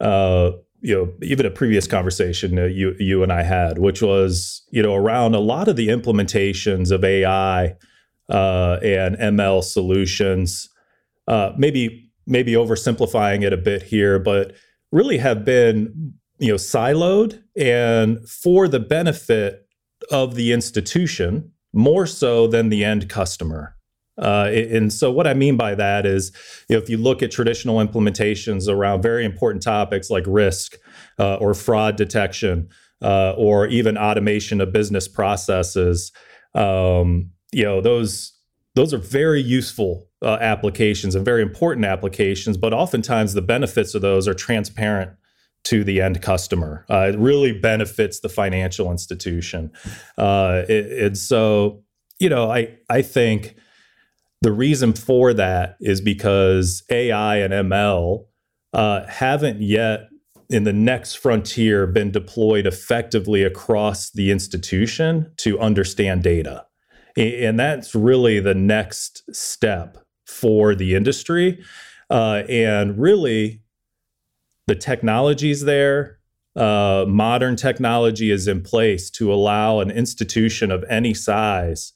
uh, 0.00 0.52
you 0.82 0.94
know, 0.94 1.12
even 1.22 1.46
a 1.46 1.50
previous 1.50 1.86
conversation 1.86 2.58
uh, 2.58 2.64
you 2.64 2.94
you 2.98 3.22
and 3.22 3.32
I 3.32 3.42
had, 3.42 3.78
which 3.78 4.02
was 4.02 4.62
you 4.70 4.82
know 4.82 4.94
around 4.94 5.34
a 5.34 5.40
lot 5.40 5.68
of 5.68 5.76
the 5.76 5.88
implementations 5.88 6.90
of 6.90 7.04
AI 7.04 7.76
uh, 8.28 8.78
and 8.82 9.16
ML 9.16 9.62
solutions. 9.62 10.68
Uh, 11.28 11.52
maybe 11.56 12.10
maybe 12.26 12.52
oversimplifying 12.52 13.42
it 13.42 13.52
a 13.52 13.56
bit 13.56 13.82
here, 13.82 14.18
but 14.18 14.52
really 14.92 15.18
have 15.18 15.44
been 15.44 16.14
you 16.38 16.48
know 16.48 16.56
siloed 16.56 17.42
and 17.56 18.26
for 18.28 18.66
the 18.68 18.80
benefit 18.80 19.66
of 20.10 20.34
the 20.34 20.52
institution 20.52 21.52
more 21.72 22.06
so 22.06 22.46
than 22.46 22.68
the 22.68 22.84
end 22.84 23.08
customer. 23.08 23.76
Uh, 24.20 24.50
and 24.52 24.92
so, 24.92 25.10
what 25.10 25.26
I 25.26 25.34
mean 25.34 25.56
by 25.56 25.74
that 25.74 26.06
is, 26.06 26.30
you 26.68 26.76
know, 26.76 26.82
if 26.82 26.88
you 26.88 26.98
look 26.98 27.22
at 27.22 27.30
traditional 27.30 27.76
implementations 27.76 28.68
around 28.68 29.02
very 29.02 29.24
important 29.24 29.62
topics 29.62 30.10
like 30.10 30.24
risk 30.26 30.76
uh, 31.18 31.36
or 31.36 31.54
fraud 31.54 31.96
detection, 31.96 32.68
uh, 33.02 33.32
or 33.36 33.66
even 33.66 33.96
automation 33.96 34.60
of 34.60 34.72
business 34.72 35.08
processes, 35.08 36.12
um, 36.54 37.30
you 37.52 37.64
know, 37.64 37.80
those 37.80 38.32
those 38.74 38.94
are 38.94 38.98
very 38.98 39.40
useful 39.40 40.06
uh, 40.22 40.38
applications 40.40 41.14
and 41.14 41.24
very 41.24 41.42
important 41.42 41.84
applications, 41.84 42.56
but 42.56 42.72
oftentimes 42.72 43.34
the 43.34 43.42
benefits 43.42 43.94
of 43.94 44.02
those 44.02 44.28
are 44.28 44.34
transparent 44.34 45.10
to 45.64 45.84
the 45.84 46.00
end 46.00 46.22
customer. 46.22 46.86
Uh, 46.88 47.10
it 47.12 47.18
really 47.18 47.52
benefits 47.52 48.20
the 48.20 48.28
financial 48.28 48.90
institution. 48.90 49.70
Uh, 50.16 50.62
and 50.68 51.18
so, 51.18 51.82
you 52.18 52.28
know, 52.28 52.50
I, 52.50 52.76
I 52.88 53.02
think 53.02 53.56
the 54.42 54.52
reason 54.52 54.92
for 54.92 55.34
that 55.34 55.76
is 55.80 56.00
because 56.00 56.82
AI 56.90 57.36
and 57.36 57.52
ML 57.52 58.24
uh, 58.72 59.06
haven't 59.06 59.60
yet 59.60 60.08
in 60.48 60.64
the 60.64 60.72
next 60.72 61.14
frontier 61.14 61.86
been 61.86 62.10
deployed 62.10 62.66
effectively 62.66 63.42
across 63.44 64.10
the 64.10 64.30
institution 64.30 65.32
to 65.36 65.58
understand 65.60 66.22
data. 66.22 66.64
And 67.16 67.58
that's 67.58 67.94
really 67.94 68.40
the 68.40 68.54
next 68.54 69.22
step 69.34 69.98
for 70.26 70.74
the 70.74 70.94
industry. 70.94 71.62
Uh, 72.08 72.42
and 72.48 72.98
really, 72.98 73.62
the 74.66 74.74
technology's 74.74 75.62
there. 75.64 76.18
Uh, 76.56 77.04
modern 77.08 77.56
technology 77.56 78.30
is 78.30 78.48
in 78.48 78.62
place 78.62 79.10
to 79.10 79.32
allow 79.32 79.80
an 79.80 79.90
institution 79.90 80.70
of 80.70 80.84
any 80.88 81.14
size, 81.14 81.92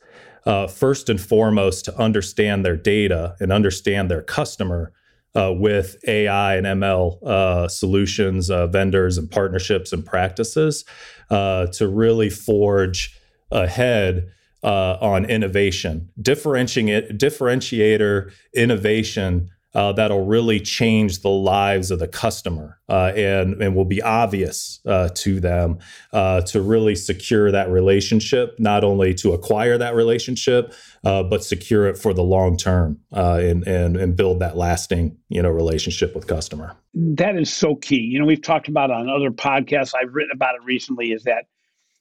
uh, 0.47 0.67
first 0.67 1.09
and 1.09 1.21
foremost, 1.21 1.85
to 1.87 1.97
understand 1.99 2.65
their 2.65 2.77
data 2.77 3.37
and 3.41 3.53
understand 3.53 4.11
their 4.11 4.23
customer 4.23 4.93
uh, 5.37 5.53
with 5.53 5.97
AI 6.07 6.57
and 6.57 6.67
ML 6.67 7.23
uh, 7.23 7.69
solutions, 7.69 8.51
uh, 8.51 8.67
vendors, 8.67 9.19
and 9.19 9.31
partnerships 9.31 9.93
and 9.93 10.05
practices 10.05 10.85
uh, 11.31 11.67
to 11.69 11.89
really 11.89 12.31
forge 12.31 13.19
ahead 13.51 14.31
uh, 14.63 14.97
on 15.01 15.25
innovation, 15.25 16.09
differentiating 16.21 16.89
it, 16.89 17.19
differentiator 17.19 18.33
innovation 18.55 19.51
uh, 19.75 19.93
that'll 19.93 20.25
really 20.25 20.61
change 20.61 21.21
the 21.23 21.31
lives 21.31 21.91
of 21.91 21.99
the 21.99 22.09
customer 22.09 22.79
uh, 22.89 23.13
and, 23.17 23.61
and 23.61 23.75
will 23.75 23.85
be 23.85 24.01
obvious 24.03 24.81
uh, 24.87 25.09
to 25.15 25.41
them 25.41 25.79
uh, 26.13 26.41
to 26.43 26.63
really 26.63 26.95
secure 26.95 27.51
that 27.51 27.69
relationship, 27.71 28.55
not 28.59 28.85
only 28.85 29.15
to 29.15 29.33
acquire 29.33 29.77
that 29.77 29.95
relationship, 29.95 30.73
uh, 31.05 31.23
but 31.23 31.43
secure 31.43 31.87
it 31.87 31.99
for 31.99 32.15
the 32.15 32.23
long 32.23 32.57
term 32.57 32.99
uh, 33.13 33.41
and, 33.43 33.67
and, 33.67 33.97
and 33.97 34.17
build 34.17 34.41
that 34.41 34.57
lasting 34.57 35.17
you 35.29 35.43
know, 35.43 35.51
relationship 35.51 36.15
with 36.15 36.27
customer. 36.27 36.77
That 36.95 37.37
is 37.37 37.53
so 37.53 37.75
key. 37.75 38.01
You 38.01 38.21
know, 38.21 38.27
we've 38.27 38.43
talked 38.43 38.69
about 38.69 38.91
on 38.91 39.09
other 39.09 39.31
podcasts, 39.31 39.93
I've 40.01 40.15
written 40.15 40.31
about 40.33 40.55
it 40.55 40.63
recently, 40.65 41.11
is 41.11 41.25
that, 41.25 41.47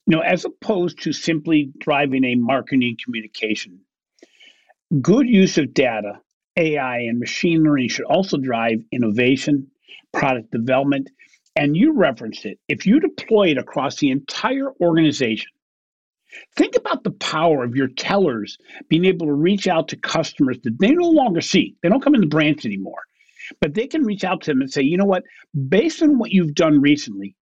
you 0.06 0.16
know, 0.16 0.22
as 0.22 0.46
opposed 0.46 1.02
to 1.04 1.14
simply 1.14 1.72
driving 1.80 2.24
a 2.26 2.36
marketing 2.36 2.98
communication, 3.04 3.80
good 5.02 5.28
use 5.28 5.58
of 5.58 5.74
data 5.74 6.20
AI 6.58 7.00
and 7.00 7.20
machine 7.20 7.64
learning 7.64 7.90
should 7.90 8.06
also 8.06 8.38
drive 8.38 8.84
innovation, 8.92 9.68
product 10.12 10.52
development. 10.52 11.10
And 11.56 11.78
you 11.78 11.94
referenced 11.94 12.46
it. 12.46 12.60
If 12.68 12.86
you 12.86 13.00
deploy 13.00 13.50
it 13.50 13.58
across 13.58 13.98
the 13.98 14.10
entire 14.10 14.72
organization, 14.82 15.52
think 16.56 16.76
about 16.76 17.04
the 17.04 17.12
power 17.12 17.64
of 17.64 17.76
your 17.76 17.88
tellers 17.88 18.58
being 18.90 19.06
able 19.06 19.28
to 19.28 19.34
reach 19.34 19.68
out 19.68 19.88
to 19.90 19.96
customers 19.96 20.58
that 20.64 20.80
they 20.80 20.92
no 20.92 21.10
longer 21.10 21.42
see. 21.42 21.76
They 21.82 21.90
don't 21.90 22.02
come 22.02 22.16
in 22.16 22.22
the 22.22 22.28
branch 22.28 22.66
anymore, 22.66 23.04
but 23.62 23.76
they 23.76 23.86
can 23.86 24.04
reach 24.04 24.24
out 24.24 24.42
to 24.42 24.52
them 24.52 24.62
and 24.62 24.72
say, 24.72 24.82
you 24.82 24.98
know 24.98 25.06
what, 25.06 25.24
based 25.70 26.02
on 26.02 26.18
what 26.18 26.32
you've 26.32 26.56
done 26.56 26.82
recently, 26.82 27.36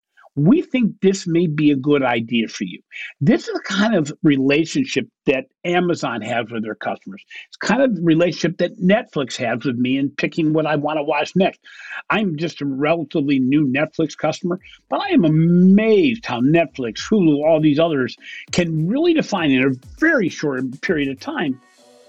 we 0.44 0.62
think 0.62 1.00
this 1.00 1.26
may 1.26 1.46
be 1.46 1.70
a 1.70 1.76
good 1.76 2.02
idea 2.02 2.48
for 2.48 2.64
you. 2.64 2.80
This 3.20 3.46
is 3.46 3.52
the 3.52 3.60
kind 3.60 3.94
of 3.94 4.12
relationship 4.22 5.06
that 5.26 5.46
Amazon 5.64 6.22
has 6.22 6.50
with 6.50 6.62
their 6.62 6.74
customers. 6.74 7.22
It's 7.48 7.56
kind 7.56 7.82
of 7.82 7.98
relationship 8.02 8.56
that 8.58 8.80
Netflix 8.80 9.36
has 9.36 9.64
with 9.64 9.76
me 9.76 9.98
in 9.98 10.10
picking 10.10 10.52
what 10.52 10.66
I 10.66 10.76
want 10.76 10.98
to 10.98 11.02
watch 11.02 11.36
next. 11.36 11.60
I'm 12.08 12.36
just 12.38 12.62
a 12.62 12.64
relatively 12.64 13.38
new 13.38 13.66
Netflix 13.66 14.16
customer, 14.16 14.58
but 14.88 15.00
I 15.02 15.08
am 15.08 15.24
amazed 15.24 16.24
how 16.24 16.40
Netflix, 16.40 17.00
Hulu, 17.10 17.44
all 17.44 17.60
these 17.60 17.78
others 17.78 18.16
can 18.50 18.88
really 18.88 19.12
define 19.12 19.50
in 19.50 19.62
a 19.62 19.98
very 19.98 20.30
short 20.30 20.80
period 20.80 21.10
of 21.10 21.20
time 21.20 21.60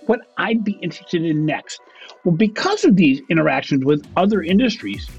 what 0.06 0.22
I'd 0.38 0.63
be 0.63 0.74
interested 0.74 1.26
in 1.26 1.46
next. 1.46 1.80
Well, 2.24 2.36
because 2.36 2.86
of 2.86 2.96
these 2.96 3.22
interactions 3.30 3.84
with 3.84 4.08
other 4.15 4.41
industries, 4.41 5.10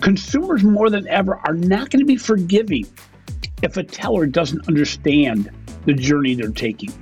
Consumers 0.00 0.62
more 0.62 0.90
than 0.90 1.06
ever 1.08 1.36
are 1.44 1.54
not 1.54 1.90
going 1.90 2.00
to 2.00 2.06
be 2.06 2.16
forgiving 2.16 2.86
if 3.62 3.76
a 3.76 3.82
teller 3.82 4.26
doesn't 4.26 4.66
understand 4.68 5.50
the 5.86 5.94
journey 5.94 6.34
they're 6.34 6.50
taking. 6.50 6.92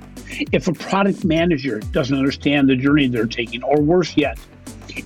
If 0.51 0.67
a 0.67 0.73
product 0.73 1.25
manager 1.25 1.79
doesn't 1.79 2.17
understand 2.17 2.69
the 2.69 2.75
journey 2.75 3.07
they're 3.07 3.25
taking, 3.25 3.63
or 3.63 3.81
worse 3.81 4.15
yet, 4.15 4.39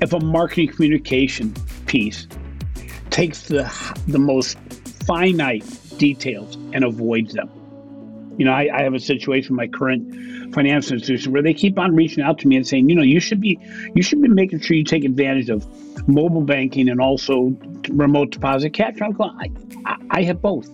if 0.02 0.14
a 0.14 0.20
marketing 0.20 0.70
communication 0.70 1.54
piece 1.86 2.28
takes 3.10 3.44
the, 3.44 3.72
the 4.08 4.20
most 4.20 4.58
finite 5.06 5.64
details 5.98 6.56
and 6.74 6.84
avoids 6.84 7.34
them. 7.34 7.50
You 8.38 8.46
know, 8.46 8.52
I, 8.52 8.70
I 8.74 8.82
have 8.82 8.94
a 8.94 9.00
situation 9.00 9.56
with 9.56 9.58
my 9.58 9.78
current 9.78 10.54
financial 10.54 10.94
institution 10.94 11.32
where 11.32 11.42
they 11.42 11.54
keep 11.54 11.78
on 11.78 11.96
reaching 11.96 12.24
out 12.24 12.40
to 12.40 12.48
me 12.48 12.56
and 12.56 12.66
saying, 12.66 12.90
you 12.90 12.96
know, 12.96 13.04
you 13.04 13.20
should 13.20 13.40
be 13.40 13.60
you 13.96 14.02
should 14.02 14.22
be 14.22 14.28
making 14.28 14.60
sure 14.60 14.76
you 14.76 14.84
take 14.84 15.04
advantage 15.04 15.50
of 15.50 15.68
mobile 16.08 16.42
banking 16.42 16.90
and 16.90 17.00
also 17.00 17.56
remote 17.90 18.32
deposit. 18.32 18.80
I'm 18.80 19.12
going, 19.12 19.84
I, 19.86 19.96
I 20.10 20.24
have 20.24 20.42
both. 20.42 20.70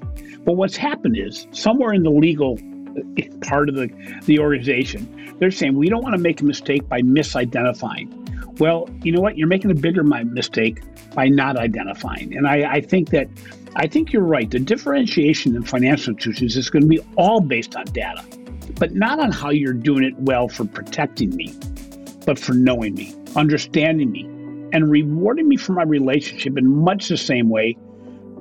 But 0.46 0.54
what's 0.54 0.76
happened 0.76 1.18
is 1.18 1.48
somewhere 1.52 1.94
in 1.94 2.04
the 2.04 2.10
legal 2.10 2.58
part 3.42 3.70
of 3.70 3.76
the, 3.76 3.89
the 4.26 4.39
organization, 4.39 5.36
they're 5.39 5.52
saying 5.52 5.76
we 5.76 5.89
don't 5.89 6.04
want 6.04 6.15
to 6.15 6.22
make 6.22 6.42
a 6.42 6.46
mistake 6.46 6.88
by 6.88 7.02
misidentifying. 7.02 8.15
Well, 8.60 8.89
you 9.04 9.12
know 9.12 9.22
what? 9.22 9.38
You're 9.38 9.48
making 9.48 9.72
a 9.72 9.76
bigger 9.76 10.04
mistake 10.04 10.82
by 11.13 11.30
not 11.30 11.58
identifying. 11.58 12.36
And 12.36 12.48
I, 12.48 12.74
I 12.74 12.82
think 12.82 13.10
that 13.10 13.30
I 13.76 13.88
think 13.88 14.12
you're 14.12 14.24
right. 14.24 14.50
The 14.50 14.60
differentiation 14.60 15.56
in 15.56 15.63
financial 15.63 16.13
institutions 16.13 16.58
is 16.58 16.70
going 16.70 16.82
to 16.82 16.88
be 16.88 17.00
all 17.15 17.39
based 17.39 17.76
on 17.76 17.86
data, 17.86 18.26
but 18.80 18.94
not 18.94 19.20
on 19.20 19.32
how 19.32 19.52
you're 19.52 19.74
doing 19.74 20.04
it 20.04 20.15
well 20.18 20.48
for 20.48 20.65
protecting 20.65 21.36
me, 21.36 21.56
but 22.26 22.39
for 22.39 22.54
knowing 22.54 22.96
me, 22.96 23.15
understanding 23.36 24.12
me, 24.12 24.28
and 24.73 24.89
rewarding 24.89 25.47
me 25.47 25.58
for 25.58 25.73
my 25.73 25.84
relationship 25.84 26.58
in 26.58 26.67
much 26.67 27.08
the 27.08 27.17
same 27.17 27.49
way 27.49 27.77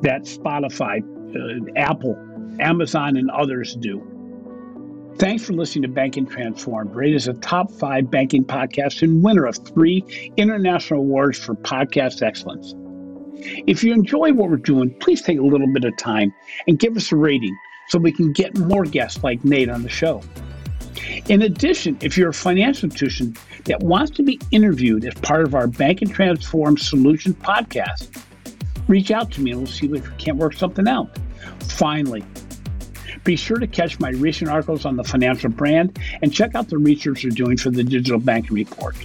that 0.02 0.22
Spotify, 0.22 1.02
uh, 1.34 1.72
Apple, 1.76 2.16
Amazon, 2.60 3.16
and 3.16 3.30
others 3.30 3.76
do. 3.76 4.02
Thanks 5.18 5.44
for 5.44 5.52
listening 5.52 5.82
to 5.82 5.88
Banking 5.88 6.26
Transformed, 6.26 6.94
rated 6.94 7.16
as 7.16 7.26
a 7.26 7.32
top 7.34 7.72
five 7.72 8.08
banking 8.08 8.44
podcast 8.44 9.02
and 9.02 9.22
winner 9.22 9.46
of 9.46 9.56
three 9.56 10.04
international 10.36 11.00
awards 11.00 11.38
for 11.38 11.56
podcast 11.56 12.22
excellence. 12.22 12.74
If 13.66 13.82
you 13.82 13.92
enjoy 13.92 14.32
what 14.32 14.50
we're 14.50 14.56
doing, 14.56 14.94
please 15.00 15.22
take 15.22 15.38
a 15.38 15.42
little 15.42 15.72
bit 15.72 15.84
of 15.84 15.96
time 15.96 16.32
and 16.68 16.78
give 16.78 16.96
us 16.96 17.10
a 17.10 17.16
rating 17.16 17.56
so 17.88 17.98
we 17.98 18.12
can 18.12 18.32
get 18.32 18.56
more 18.56 18.84
guests 18.84 19.22
like 19.24 19.44
Nate 19.44 19.68
on 19.68 19.82
the 19.82 19.88
show. 19.88 20.22
In 21.26 21.42
addition, 21.42 21.98
if 22.00 22.16
you're 22.16 22.30
a 22.30 22.34
financial 22.34 22.86
institution 22.86 23.36
that 23.64 23.80
wants 23.80 24.12
to 24.12 24.22
be 24.22 24.40
interviewed 24.50 25.04
as 25.04 25.14
part 25.14 25.44
of 25.44 25.54
our 25.54 25.66
Banking 25.66 26.08
Transformed 26.08 26.80
Solutions 26.80 27.36
podcast, 27.36 28.22
reach 28.86 29.10
out 29.10 29.30
to 29.32 29.40
me 29.40 29.50
and 29.50 29.60
we'll 29.60 29.66
see 29.66 29.86
if 29.86 29.92
we 29.92 30.16
can't 30.16 30.38
work 30.38 30.54
something 30.54 30.88
out. 30.88 31.18
Finally, 31.60 32.24
be 33.24 33.36
sure 33.36 33.58
to 33.58 33.66
catch 33.66 34.00
my 34.00 34.10
recent 34.10 34.50
articles 34.50 34.86
on 34.86 34.96
the 34.96 35.04
financial 35.04 35.50
brand 35.50 35.98
and 36.22 36.32
check 36.32 36.54
out 36.54 36.68
the 36.68 36.78
research 36.78 37.24
we're 37.24 37.30
doing 37.30 37.56
for 37.56 37.70
the 37.70 37.84
Digital 37.84 38.18
Banking 38.18 38.54
Report. 38.54 38.96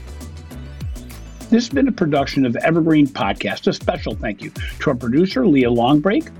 This 1.50 1.66
has 1.66 1.70
been 1.70 1.88
a 1.88 1.92
production 1.92 2.46
of 2.46 2.56
Evergreen 2.58 3.08
Podcast. 3.08 3.68
A 3.68 3.74
special 3.74 4.16
thank 4.16 4.42
you 4.42 4.52
to 4.80 4.90
our 4.90 4.96
producer, 4.96 5.46
Leah 5.46 5.70
Longbrake, 5.70 6.32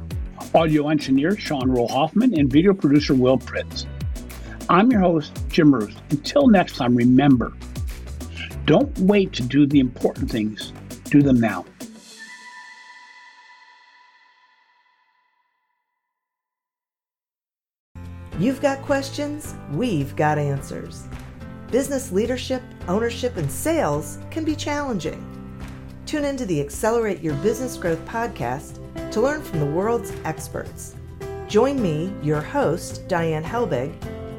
audio 0.56 0.90
engineer, 0.90 1.38
Sean 1.38 1.70
Rule-Hoffman, 1.70 2.38
and 2.40 2.52
video 2.52 2.74
producer, 2.74 3.14
Will 3.14 3.38
Pritz. 3.38 3.86
I'm 4.70 4.92
your 4.92 5.02
host, 5.02 5.38
Jim 5.50 5.70
Marous. 5.70 5.96
Until 6.10 6.48
next 6.48 6.78
time, 6.78 6.96
remember 6.96 7.54
don't 8.66 8.98
wait 8.98 9.34
to 9.34 9.44
do 9.44 9.66
the 9.66 9.82
important 9.82 10.32
things, 10.32 10.72
do 11.06 11.22
them 11.22 11.40
now. 11.40 11.66
You've 18.40 18.62
got 18.62 18.82
questions, 18.84 19.54
we've 19.74 20.16
got 20.16 20.38
answers. 20.38 21.04
Business 21.72 22.12
leadership, 22.12 22.62
ownership, 22.88 23.36
and 23.38 23.52
sales 23.52 24.18
can 24.32 24.46
be 24.46 24.56
challenging. 24.56 25.24
Tune 26.06 26.24
into 26.24 26.46
the 26.46 26.62
Accelerate 26.62 27.22
Your 27.22 27.36
Business 27.36 27.78
Growth 27.78 28.04
podcast 28.06 28.80
to 29.12 29.22
learn 29.22 29.42
from 29.42 29.60
the 29.60 29.66
world's 29.66 30.14
experts. 30.24 30.96
Join 31.48 31.82
me, 31.82 32.14
your 32.24 32.42
host, 32.42 33.08
Diane 33.08 33.44
Helbig, 33.44 33.94